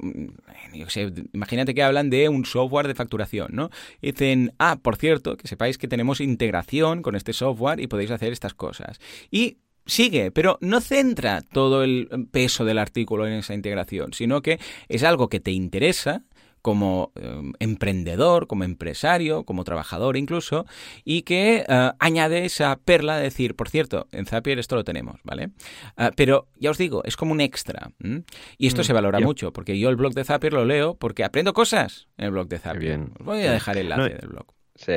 [0.74, 3.70] yo sé, imagínate que hablan de un software de facturación, ¿no?
[4.00, 8.10] Y dicen, ah, por cierto, que sepáis que tenemos integración con este software y podéis
[8.10, 8.98] hacer estas cosas.
[9.30, 14.58] Y sigue, pero no centra todo el peso del artículo en esa integración, sino que
[14.88, 16.24] es algo que te interesa
[16.66, 20.66] como eh, emprendedor, como empresario, como trabajador incluso,
[21.04, 25.20] y que uh, añade esa perla de decir, por cierto, en Zapier esto lo tenemos,
[25.22, 25.50] ¿vale?
[25.96, 27.92] Uh, pero ya os digo, es como un extra.
[28.02, 28.24] ¿m?
[28.58, 29.26] Y esto mm, se valora yeah.
[29.28, 32.48] mucho, porque yo el blog de Zapier lo leo porque aprendo cosas en el blog
[32.48, 32.98] de Zapier.
[32.98, 33.12] Bien.
[33.20, 34.55] Os voy a dejar el enlace no, del blog.
[34.76, 34.92] Sí.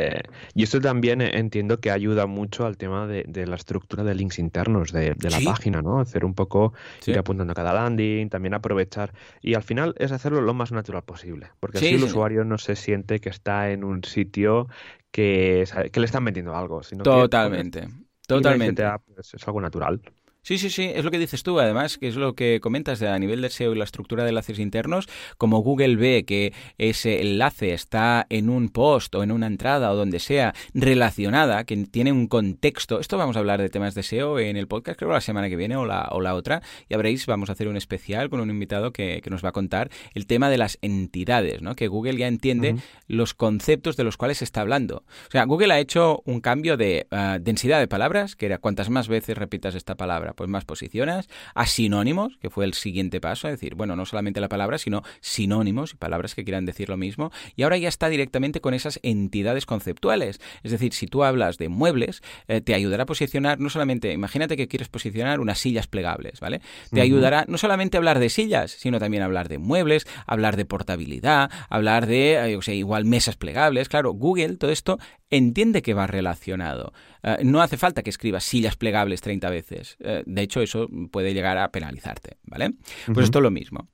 [0.54, 4.38] Y esto también entiendo que ayuda mucho al tema de, de la estructura de links
[4.38, 5.46] internos de, de la ¿Sí?
[5.46, 6.00] página, ¿no?
[6.00, 7.12] Hacer un poco, ¿Sí?
[7.12, 9.14] ir apuntando a cada landing, también aprovechar.
[9.42, 12.58] Y al final es hacerlo lo más natural posible, porque sí, así el usuario no
[12.58, 14.68] se siente que está en un sitio
[15.12, 16.84] que, que le están vendiendo algo.
[16.84, 17.82] Sino Totalmente.
[17.82, 17.88] Que,
[18.28, 18.84] Totalmente.
[19.16, 20.02] pues, es algo natural.
[20.42, 23.20] Sí, sí, sí, es lo que dices tú, además, que es lo que comentas a
[23.20, 27.74] nivel de SEO y la estructura de enlaces internos, como Google ve que ese enlace
[27.74, 32.28] está en un post o en una entrada o donde sea relacionada, que tiene un
[32.28, 35.50] contexto, esto vamos a hablar de temas de SEO en el podcast, creo la semana
[35.50, 38.40] que viene o la, o la otra, ya veréis, vamos a hacer un especial con
[38.40, 41.76] un invitado que, que nos va a contar el tema de las entidades, ¿no?
[41.76, 42.82] que Google ya entiende uh -huh.
[43.08, 45.04] los conceptos de los cuales se está hablando.
[45.28, 48.90] O sea, Google ha hecho un cambio de uh, densidad de palabras, que era cuantas
[48.90, 53.48] más veces repitas esta palabra, pues más posicionas, a sinónimos, que fue el siguiente paso,
[53.48, 57.32] es decir, bueno, no solamente la palabra, sino sinónimos, palabras que quieran decir lo mismo,
[57.56, 60.40] y ahora ya está directamente con esas entidades conceptuales.
[60.64, 64.58] Es decir, si tú hablas de muebles, eh, te ayudará a posicionar, no solamente, imagínate
[64.58, 66.60] que quieres posicionar unas sillas plegables, ¿vale?
[66.60, 67.02] Te uh -huh.
[67.02, 70.66] ayudará no solamente a hablar de sillas, sino también a hablar de muebles, hablar de
[70.66, 75.00] portabilidad, hablar de, eh, igual mesas plegables, claro, Google, todo esto
[75.30, 76.94] entiende que va relacionado.
[77.22, 79.98] Uh, no hace falta que escribas sillas plegables 30 veces.
[80.00, 82.72] Uh, de hecho, eso puede llegar a penalizarte, ¿vale?
[83.06, 83.24] Pues uh -huh.
[83.24, 83.88] esto es lo mismo.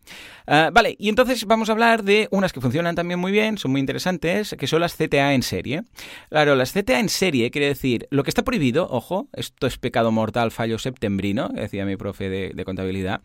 [0.48, 3.72] Uh, vale, y entonces vamos a hablar de unas que funcionan también muy bien, son
[3.72, 5.84] muy interesantes, que son las CTA en serie.
[6.30, 10.12] Claro, las CTA en serie quiere decir, lo que está prohibido, ojo, esto es pecado
[10.12, 13.22] mortal, fallo septembrino, decía mi profe de, de contabilidad,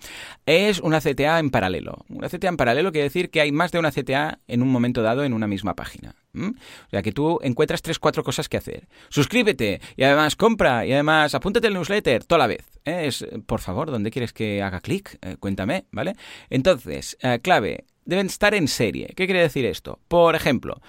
[0.47, 2.05] es una CTA en paralelo.
[2.09, 5.03] Una CTA en paralelo quiere decir que hay más de una CTA en un momento
[5.03, 6.15] dado en una misma página.
[6.33, 6.51] ¿Mm?
[6.51, 8.89] O sea, que tú encuentras tres, cuatro cosas que hacer.
[9.09, 12.65] Suscríbete y además compra y además apúntate al newsletter toda la vez.
[12.85, 13.07] ¿eh?
[13.07, 15.19] Es, por favor, ¿dónde quieres que haga clic?
[15.23, 16.15] Eh, cuéntame, ¿vale?
[16.49, 19.13] Entonces, eh, clave, deben estar en serie.
[19.17, 19.99] ¿Qué quiere decir esto?
[20.09, 20.81] Por ejemplo,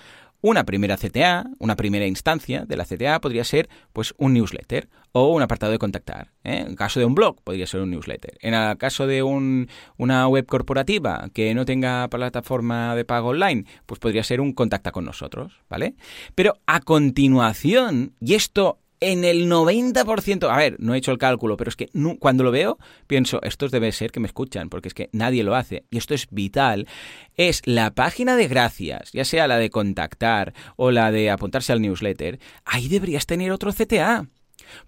[0.42, 5.34] una primera CTA, una primera instancia de la CTA podría ser pues un newsletter o
[5.34, 6.32] un apartado de contactar.
[6.44, 6.66] ¿eh?
[6.68, 8.38] En caso de un blog podría ser un newsletter.
[8.42, 13.66] En el caso de un, una web corporativa que no tenga plataforma de pago online,
[13.86, 15.96] pues podría ser un contacta con nosotros, ¿vale?
[16.36, 21.58] Pero a continuación, y esto en el 90%, a ver, no he hecho el cálculo,
[21.58, 21.89] pero es que
[22.20, 22.78] cuando lo veo,
[23.08, 26.14] pienso, esto debe ser que me escuchan, porque es que nadie lo hace, y esto
[26.14, 26.88] es vital,
[27.36, 31.82] es la página de gracias, ya sea la de contactar o la de apuntarse al
[31.82, 34.28] newsletter, ahí deberías tener otro CTA.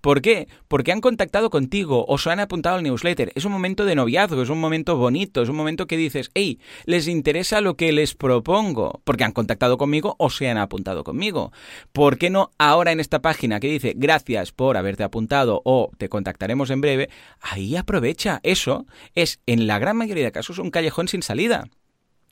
[0.02, 0.48] ¿Por qué?
[0.68, 3.32] Porque han contactado contigo o se han apuntado al newsletter.
[3.36, 6.60] Es un momento de noviazgo, es un momento bonito, es un momento que dices, hey,
[6.86, 11.52] les interesa lo que les propongo, porque han contactado conmigo o se han apuntado conmigo.
[11.92, 16.10] ¿Por qué no ahora en esta página que dice gracias por haberte apuntado o te
[16.10, 17.10] contactaremos en breve?
[17.42, 18.40] Ahí aprovecha.
[18.44, 21.66] Eso es, en la gran mayoría de casos, un callejón sin salida.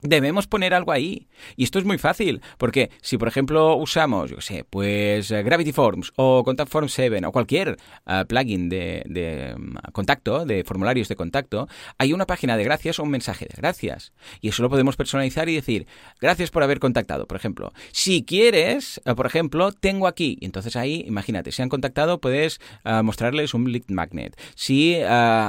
[0.02, 1.28] Debemos poner algo ahí.
[1.56, 5.72] Y esto es muy fácil, porque si por ejemplo usamos, yo sé, pues eh, Gravity
[5.72, 7.78] Forms o Contact Form 7 o cualquier
[8.08, 11.68] eh, plugin de, mm, contacto, de formularios de contacto,
[12.00, 14.12] hay una página de gracias o un mensaje de gracias.
[14.40, 15.86] Y eso lo podemos personalizar y decir,
[16.20, 17.72] gracias por haber contactado, por ejemplo.
[17.92, 20.38] Si quieres, eh, por ejemplo, tengo aquí.
[20.42, 22.60] Y entonces ahí, imagínate, si han contactado, puedes
[23.04, 24.40] mostrarles un lead magnet.
[24.56, 24.94] Si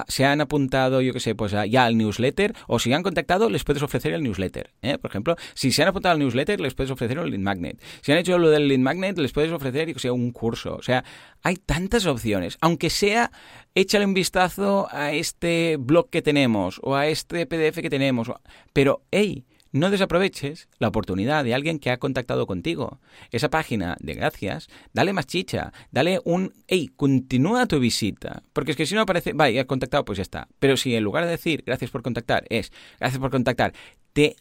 [0.08, 3.64] se han apuntado, yo qué sé, pues ya al newsletter, o si han contactado, les
[3.64, 4.41] puedes ofrecer el newsletter
[4.82, 4.98] ¿eh?
[4.98, 7.82] Por ejemplo, si se han apuntado al newsletter, les puedes ofrecer un lead magnet.
[8.00, 10.76] Si han hecho lo del lead magnet, les puedes ofrecer sea, un curso.
[10.76, 11.04] O sea,
[11.42, 12.58] hay tantas opciones.
[12.60, 13.30] Aunque sea,
[13.74, 18.30] échale un vistazo a este blog que tenemos o a este PDF que tenemos.
[18.72, 23.00] Pero, hey, no desaproveches la oportunidad de alguien que ha contactado contigo.
[23.30, 28.42] Esa página de gracias, dale más chicha, dale un, hey, continúa tu visita.
[28.52, 30.48] Porque es que si no aparece, vaya, has contactado, pues ya está.
[30.58, 32.70] Pero si en lugar de decir gracias por contactar, es
[33.00, 33.72] gracias por contactar,
[34.12, 34.36] te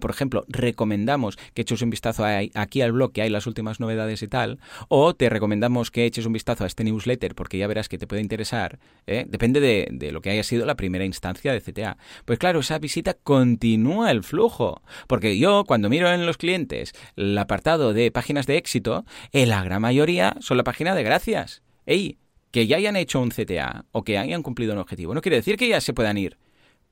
[0.00, 4.22] por ejemplo, recomendamos que eches un vistazo aquí al blog que hay las últimas novedades
[4.22, 4.58] y tal,
[4.88, 8.06] o te recomendamos que eches un vistazo a este newsletter porque ya verás que te
[8.06, 9.24] puede interesar, ¿eh?
[9.28, 11.96] depende de, de, lo que haya sido la primera instancia de CTA.
[12.24, 17.36] Pues claro, esa visita continúa el flujo, porque yo cuando miro en los clientes el
[17.38, 21.62] apartado de páginas de éxito, en la gran mayoría son la página de gracias.
[21.86, 22.18] ¡Ey!
[22.50, 25.56] Que ya hayan hecho un CTA o que hayan cumplido un objetivo, no quiere decir
[25.56, 26.36] que ya se puedan ir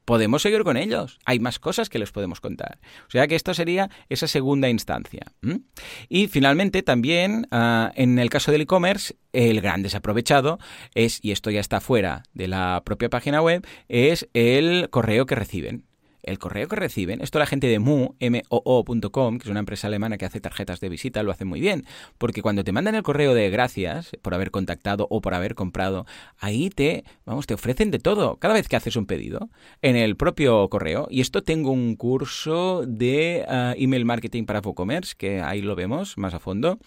[0.08, 1.18] podemos seguir con ellos.
[1.26, 2.78] Hay más cosas que les podemos contar.
[3.08, 5.34] O sea que esto sería esa segunda instancia.
[6.08, 10.58] Y finalmente también, ah, en el caso del e-commerce, el gran desaprovechado
[10.94, 15.34] es, y esto ya está fuera de la propia página web, es el correo que
[15.34, 15.87] reciben
[16.22, 20.24] el correo que reciben, esto la gente de Mu, que es una empresa alemana que
[20.24, 21.84] hace tarjetas de visita, lo hace muy bien,
[22.18, 26.06] porque cuando te mandan el correo de gracias por haber contactado o por haber comprado,
[26.38, 29.48] ahí te, vamos, te ofrecen de todo, cada vez que haces un pedido,
[29.82, 35.14] en el propio correo, y esto tengo un curso de ah, email marketing para WooCommerce,
[35.16, 36.78] que ahí lo vemos más a fondo,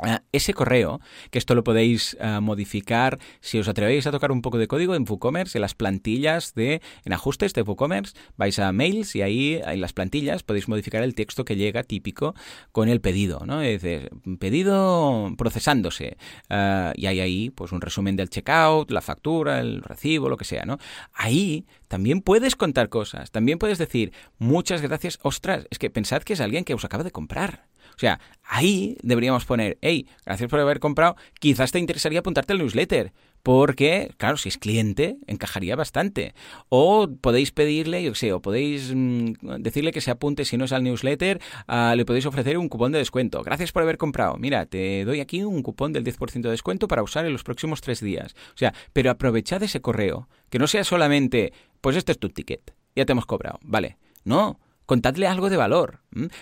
[0.00, 4.42] Ah, ese correo, que esto lo podéis ah, modificar si os atrevéis a tocar un
[4.42, 8.72] poco de código en WooCommerce, en las plantillas de, en ajustes de WooCommerce, vais a
[8.72, 12.34] mails y ahí en las plantillas podéis modificar el texto que llega típico
[12.72, 13.62] con el pedido, ¿no?
[13.62, 16.16] Es decir, pedido procesándose
[16.50, 20.44] ah, y hay ahí pues un resumen del checkout, la factura, el recibo, lo que
[20.44, 20.78] sea, ¿no?
[21.12, 26.32] Ahí también puedes contar cosas, también puedes decir muchas gracias, ostras, es que pensad que
[26.32, 27.73] es alguien que os acaba de comprar.
[27.96, 32.58] O sea, ahí deberíamos poner, hey, gracias por haber comprado, quizás te interesaría apuntarte al
[32.58, 33.12] newsletter,
[33.44, 36.34] porque, claro, si es cliente, encajaría bastante.
[36.70, 40.72] O podéis pedirle, yo sé, o podéis mm, decirle que se apunte, si no es
[40.72, 43.42] al newsletter, ah, le podéis ofrecer un cupón de descuento.
[43.42, 44.38] Gracias por haber comprado.
[44.38, 47.82] Mira, te doy aquí un cupón del 10% de descuento para usar en los próximos
[47.82, 48.34] tres días.
[48.54, 52.74] O sea, pero aprovechad ese correo, que no sea solamente, pues este es tu ticket,
[52.96, 53.98] ya te hemos cobrado, vale.
[54.24, 56.00] No, contadle algo de valor,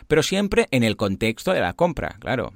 [0.09, 2.53] pero siempre en el contexto de la compra, claro.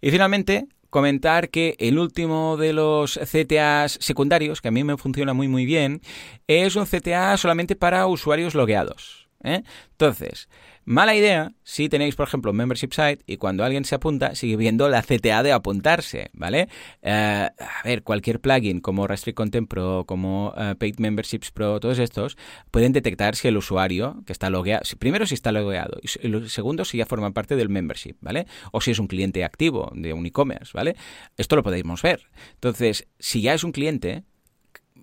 [0.00, 5.32] Y finalmente, comentar que el último de los CTAs secundarios, que a mí me funciona
[5.32, 6.02] muy muy bien,
[6.46, 9.28] es un CTA solamente para usuarios logueados.
[9.42, 9.62] ¿eh?
[9.92, 10.48] Entonces,
[10.84, 14.56] Mala idea si tenéis, por ejemplo, un membership site y cuando alguien se apunta sigue
[14.56, 16.68] viendo la CTA de apuntarse, ¿vale?
[17.02, 21.98] Eh, a ver, cualquier plugin como Restrict Content Pro, como eh, Paid Memberships Pro, todos
[21.98, 22.36] estos,
[22.70, 26.08] pueden detectar si el usuario que está logueado, primero si está logueado y
[26.48, 28.46] segundo si ya forma parte del membership, ¿vale?
[28.72, 30.96] O si es un cliente activo de un e-commerce, ¿vale?
[31.36, 32.30] Esto lo podemos ver.
[32.54, 34.24] Entonces, si ya es un cliente,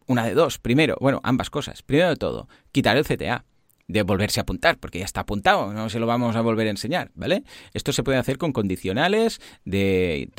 [0.07, 0.57] una de dos.
[0.57, 1.84] Primero, bueno, ambas cosas.
[1.84, 3.45] Primero de todo, quitar el CTA
[3.88, 6.72] de volverse a apuntar, porque ya está apuntado, no se lo vamos a volver a
[6.72, 7.44] enseñar, ¿vale?
[7.74, 10.30] Esto se puede hacer con condicionales, de,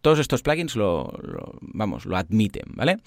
[0.00, 1.12] todos estos plugins lo,
[1.60, 2.98] vamos, lo admiten, ¿vale?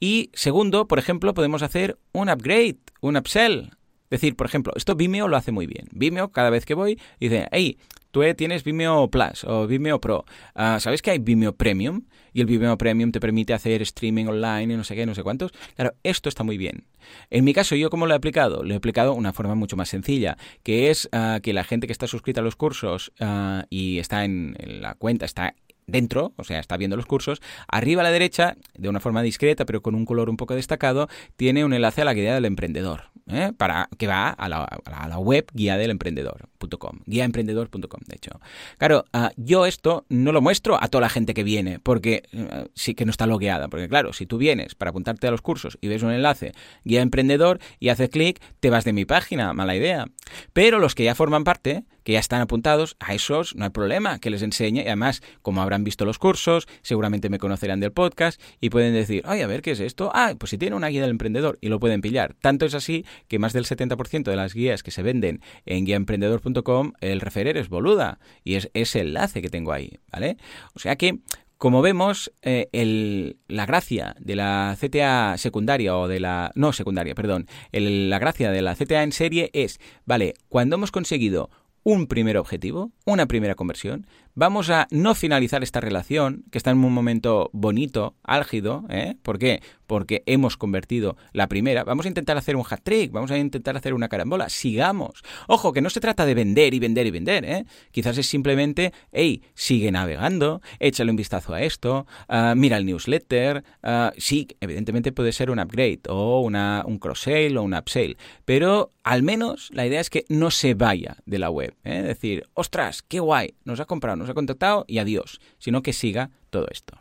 [0.00, 3.70] Y segundo, por ejemplo, podemos hacer un upgrade, un upsell.
[4.08, 5.88] Decir, por ejemplo, esto Vimeo lo hace muy bien.
[5.90, 7.76] Vimeo, cada vez que voy, dice, hey,
[8.16, 10.24] tú tienes Vimeo Plus o Vimeo Pro.
[10.54, 12.06] Uh, ¿Sabes que hay Vimeo Premium?
[12.32, 15.22] Y el Vimeo Premium te permite hacer streaming online y no sé qué, no sé
[15.22, 15.52] cuántos.
[15.74, 16.86] Claro, esto está muy bien.
[17.28, 18.62] En mi caso, ¿yo cómo lo he aplicado?
[18.64, 21.86] Lo he aplicado de una forma mucho más sencilla, que es uh, que la gente
[21.86, 25.54] que está suscrita a los cursos uh, y está en, en la cuenta, está
[25.86, 29.66] dentro, o sea, está viendo los cursos, arriba a la derecha, de una forma discreta,
[29.66, 33.10] pero con un color un poco destacado, tiene un enlace a la guía del emprendedor,
[33.28, 33.52] ¿eh?
[33.56, 38.40] para que va a la, web guía del emprendedor.com, guiaemprendedor.com, de hecho.
[38.78, 42.66] Claro, ah, yo esto no lo muestro a toda la gente que viene, porque eh,
[42.74, 45.78] sí que no está logueada, porque claro, si tú vienes para apuntarte a los cursos
[45.80, 46.52] y ves un enlace
[46.84, 50.06] guía emprendedor y haces clic, te vas de mi página, mala idea.
[50.52, 54.20] Pero los que ya forman parte, que ya están apuntados, a esos no hay problema,
[54.20, 58.40] que les enseñe y además, como habrán visto los cursos, seguramente me conocerán del podcast
[58.60, 60.12] y pueden decir, ay, a ver, ¿qué es esto?
[60.14, 62.36] Ah, pues si tiene una guía del emprendedor y lo pueden pillar.
[62.40, 66.92] Tanto es así que más del 70% de las guías que se venden en guiaemprendedor.com,
[67.00, 70.36] el referer es boluda y es ese enlace que tengo ahí, ¿vale?
[70.76, 71.18] O sea que
[71.58, 76.52] como vemos, eh, la gracia de la CTA secundaria o de la...
[76.54, 81.48] no secundaria, perdón, la gracia de la CTA en serie es, vale, cuando hemos conseguido
[81.86, 86.84] un primer objetivo, una primera conversión, vamos a no finalizar esta relación, que está en
[86.84, 88.84] un momento bonito, álgido.
[88.88, 89.16] ¿eh?
[89.22, 89.62] ¿Por qué?
[89.86, 91.82] Porque hemos convertido la primera.
[91.82, 94.48] Vamos a intentar hacer un hat trick, vamos a intentar hacer una carambola.
[94.48, 95.24] Sigamos.
[95.48, 97.44] Ojo, que no se trata de vender y vender y vender.
[97.44, 97.64] ¿eh?
[97.90, 103.64] Quizás es simplemente, hey, sigue navegando, échale un vistazo a esto, ah, mira el newsletter.
[103.82, 109.22] Uh, sí, evidentemente puede ser un upgrade o un cross-sale o un upsale, pero al
[109.22, 111.74] menos la idea es que no se vaya de la web.
[111.84, 112.02] ¿eh?
[112.02, 116.66] Decir, ostras, qué guay, nos ha comprado, ha contactado y adiós, sino que siga todo
[116.70, 116.98] esto.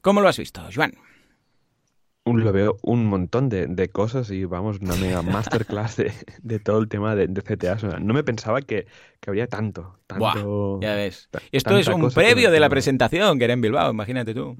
[0.00, 0.94] ¿Cómo lo has visto, Joan?
[2.24, 7.14] Lo veo un montón de, cosas y vamos, una mega masterclass de, todo el tema
[7.14, 7.76] de, CTA.
[8.00, 8.86] no me pensaba que,
[9.26, 9.98] habría tanto.
[10.06, 11.28] tanto ya ves.
[11.52, 14.56] Esto es un previo de la presentación que era en Bilbao, imagínate tú.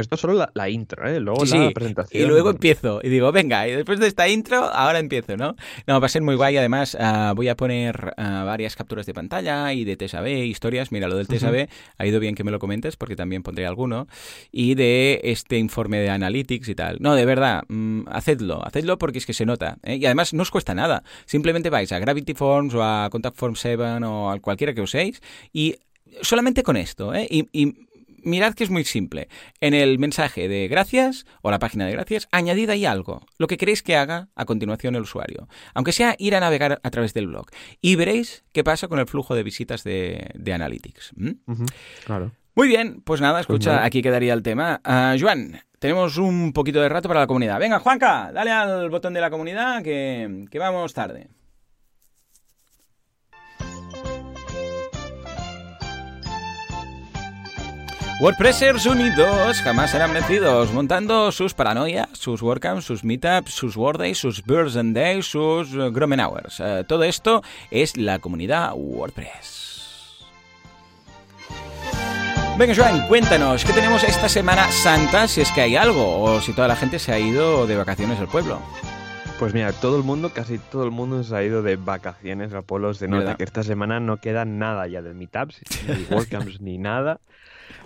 [0.00, 1.20] Esto es solo la, intro, ¿eh?
[1.20, 2.22] Luego la presentación.
[2.22, 3.00] Y luego empiezo.
[3.02, 5.56] Y digo, venga, y después de esta intro, ahora empiezo, ¿no?
[5.86, 6.56] No, va a ser muy guay.
[6.56, 10.92] Además, ah, voy a poner ah, varias capturas de pantalla y de TSAB, historias.
[10.92, 14.06] Mira, lo del TSAB ha ido bien que me lo comentes porque también pondré alguno.
[14.52, 16.98] Y de este informe de Analytics y tal.
[17.00, 18.64] No, de verdad, mm, hacedlo.
[18.66, 19.78] Hacedlo porque es que se nota.
[19.82, 19.96] ¿eh?
[19.96, 21.02] Y además no os cuesta nada.
[21.26, 25.20] Simplemente vais a Gravity Forms o a Contact Form 7 o a cualquiera que uséis
[25.52, 25.76] y
[26.22, 27.28] solamente con esto, ¿eh?
[27.30, 27.46] y
[28.24, 29.28] mirad que es muy simple.
[29.60, 33.56] En el mensaje de gracias o la página de gracias, añadid ahí algo, lo que
[33.56, 35.48] queréis que haga a continuación el usuario.
[35.74, 37.46] Aunque sea ir a navegar a través del blog.
[37.80, 41.12] Y veréis qué pasa con el flujo de visitas de, Analytics.
[42.04, 42.32] Claro.
[42.54, 44.80] Muy bien, pues nada, escucha, pues aquí quedaría el tema.
[44.84, 47.58] Uh, Joan, tenemos un poquito de rato para la comunidad.
[47.58, 51.28] Venga, Juanca, dale al botón de la comunidad que, que vamos tarde.
[58.20, 64.44] WordPressers unidos jamás serán vencidos, montando sus paranoias, sus WordCamps, sus meetups, sus WordDays, sus
[64.44, 66.60] Birds and Days, sus eh, Gromen Hours.
[66.60, 70.26] Eh, todo esto es la comunidad WordPress.
[72.58, 75.26] Venga, Joan, cuéntanos, ¿qué tenemos esta Semana Santa?
[75.26, 78.18] Si es que hay algo, o si toda la gente se ha ido de vacaciones
[78.20, 78.60] al pueblo.
[79.38, 82.60] Pues mira, todo el mundo, casi todo el mundo se ha ido de vacaciones a
[82.60, 86.76] pueblos de norte, que esta semana no queda nada ya de meetups, ni WordCamps, ni
[86.76, 87.18] nada.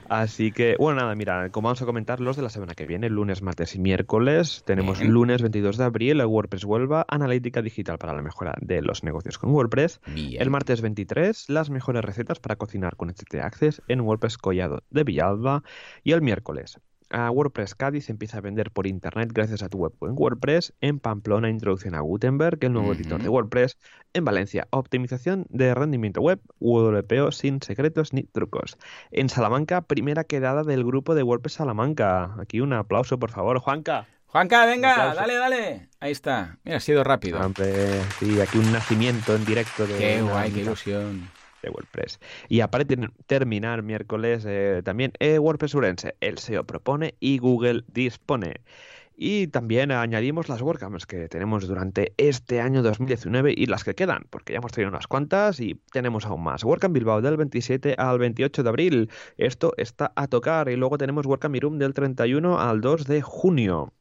[0.08, 3.08] Así que, bueno, nada, mira, como vamos a comentar los de la semana que viene,
[3.08, 8.22] lunes, martes y miércoles, tenemos lunes 22 de abril, WordPress Huelva, analítica digital para la
[8.22, 10.00] mejora de los negocios con WordPress.
[10.14, 15.04] El martes 23, las mejores recetas para cocinar con HT Access en WordPress Collado de
[15.04, 15.62] Villalba.
[16.02, 16.78] Y el miércoles,
[17.30, 20.74] WordPress Cádiz empieza a vender por internet gracias a tu web en WordPress.
[20.80, 23.78] En Pamplona, introducción a Gutenberg, el nuevo editor de WordPress.
[24.12, 28.78] En Valencia, optimización de rendimiento web, WPO sin secretos ni trucos.
[29.10, 32.34] En Salamanca, primera quedada del grupo de WordPress Salamanca.
[32.40, 34.08] Aquí un aplauso, por favor, Juanca.
[34.26, 35.88] Juanca, venga, dale, dale.
[36.00, 36.58] Ahí está.
[36.64, 37.38] Mira, ha sido rápido.
[38.18, 39.96] sí, aquí un nacimiento en directo de.
[39.96, 41.28] Qué guay, qué ilusión
[41.64, 42.20] de WordPress.
[42.48, 42.96] Y aparte
[43.26, 46.16] terminar miércoles eh, también eh, WordPress Urense.
[46.20, 48.60] El SEO propone y Google dispone.
[49.16, 54.26] Y también añadimos las WordCamps que tenemos durante este año 2019 y las que quedan,
[54.28, 56.64] porque ya hemos tenido unas cuantas y tenemos aún más.
[56.64, 59.10] WordCamp Bilbao del 27 al 28 de abril.
[59.36, 60.68] Esto está a tocar.
[60.68, 63.92] Y luego tenemos WordCamp Irum del 31 al 2 de junio.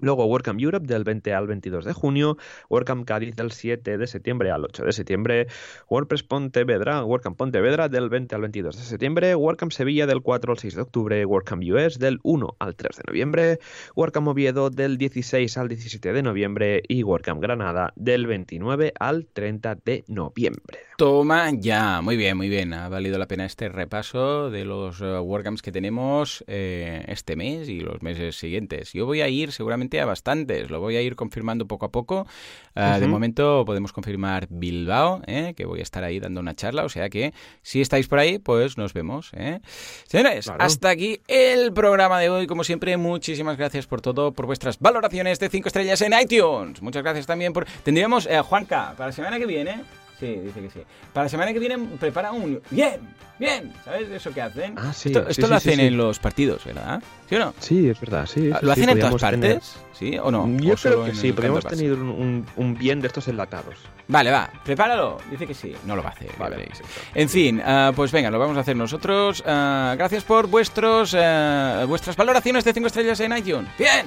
[0.00, 2.36] Luego WordCamp Europe del 20 al 22 de junio,
[2.70, 5.46] WordCamp Cádiz del 7 de septiembre al 8 de septiembre,
[5.88, 10.58] WordPress Pontevedra, WordCamp Pontevedra del 20 al 22 de septiembre, WordCamp Sevilla del 4 al
[10.58, 13.58] 6 de octubre, WordCamp US del 1 al 3 de noviembre,
[13.94, 19.76] WordCamp Oviedo del 16 al 17 de noviembre y WordCamp Granada del 29 al 30
[19.84, 20.78] de noviembre.
[21.02, 22.72] Toma ya, muy bien, muy bien.
[22.72, 27.68] Ha valido la pena este repaso de los uh, WordCamps que tenemos eh, este mes
[27.68, 28.92] y los meses siguientes.
[28.92, 32.28] Yo voy a ir seguramente a bastantes, lo voy a ir confirmando poco a poco.
[32.76, 35.54] Uh, De momento podemos confirmar Bilbao, ¿eh?
[35.56, 38.38] que voy a estar ahí dando una charla, o sea que si estáis por ahí,
[38.38, 39.32] pues nos vemos.
[39.34, 39.58] ¿eh?
[40.06, 40.62] Señores, claro.
[40.62, 42.46] hasta aquí el programa de hoy.
[42.46, 46.80] Como siempre, muchísimas gracias por todo, por vuestras valoraciones de 5 estrellas en iTunes.
[46.80, 47.64] Muchas gracias también por...
[47.82, 50.01] Tendríamos, Juanca, para la semana que viene...
[50.22, 50.80] Sí, dice que sí.
[51.12, 52.62] Para la semana que viene prepara un...
[52.70, 53.00] Bien,
[53.40, 53.72] bien.
[53.84, 54.74] ¿Sabes eso que hacen?
[54.78, 55.08] Ah, sí.
[55.08, 55.86] Esto, esto sí, lo sí, hacen sí.
[55.86, 57.02] en los partidos, ¿verdad?
[57.28, 57.54] ¿Sí o no?
[57.58, 58.52] Sí, es verdad, sí.
[58.60, 59.40] ¿Lo hacen en todas partes?
[59.40, 59.62] Tener...
[59.94, 60.48] ¿Sí o no?
[60.60, 63.74] Yo ¿O creo que sí, porque hemos tenido un, un, un, bien de estos enlatados.
[64.06, 65.18] Vale, va, prepáralo.
[65.28, 66.30] Dice que sí, no lo va a hacer.
[66.38, 66.80] Vale, veréis.
[67.16, 69.40] En fin, uh, pues venga, lo vamos a hacer nosotros.
[69.40, 73.68] Uh, gracias por vuestros uh, vuestras valoraciones de 5 estrellas en iTunes.
[73.76, 74.06] Bien.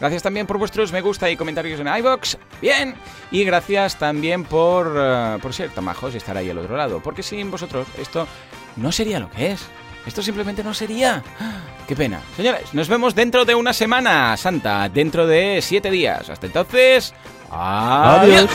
[0.00, 2.38] Gracias también por vuestros me gusta y comentarios en iBox.
[2.60, 2.94] Bien.
[3.30, 7.00] Y gracias también por, uh, por ser tan majos y estar ahí al otro lado.
[7.00, 8.26] Porque sin vosotros esto
[8.76, 9.66] no sería lo que es.
[10.06, 11.22] Esto simplemente no sería.
[11.88, 12.20] Qué pena.
[12.36, 16.28] Señores, nos vemos dentro de una semana santa, dentro de siete días.
[16.28, 17.14] Hasta entonces.
[17.50, 18.50] Adiós.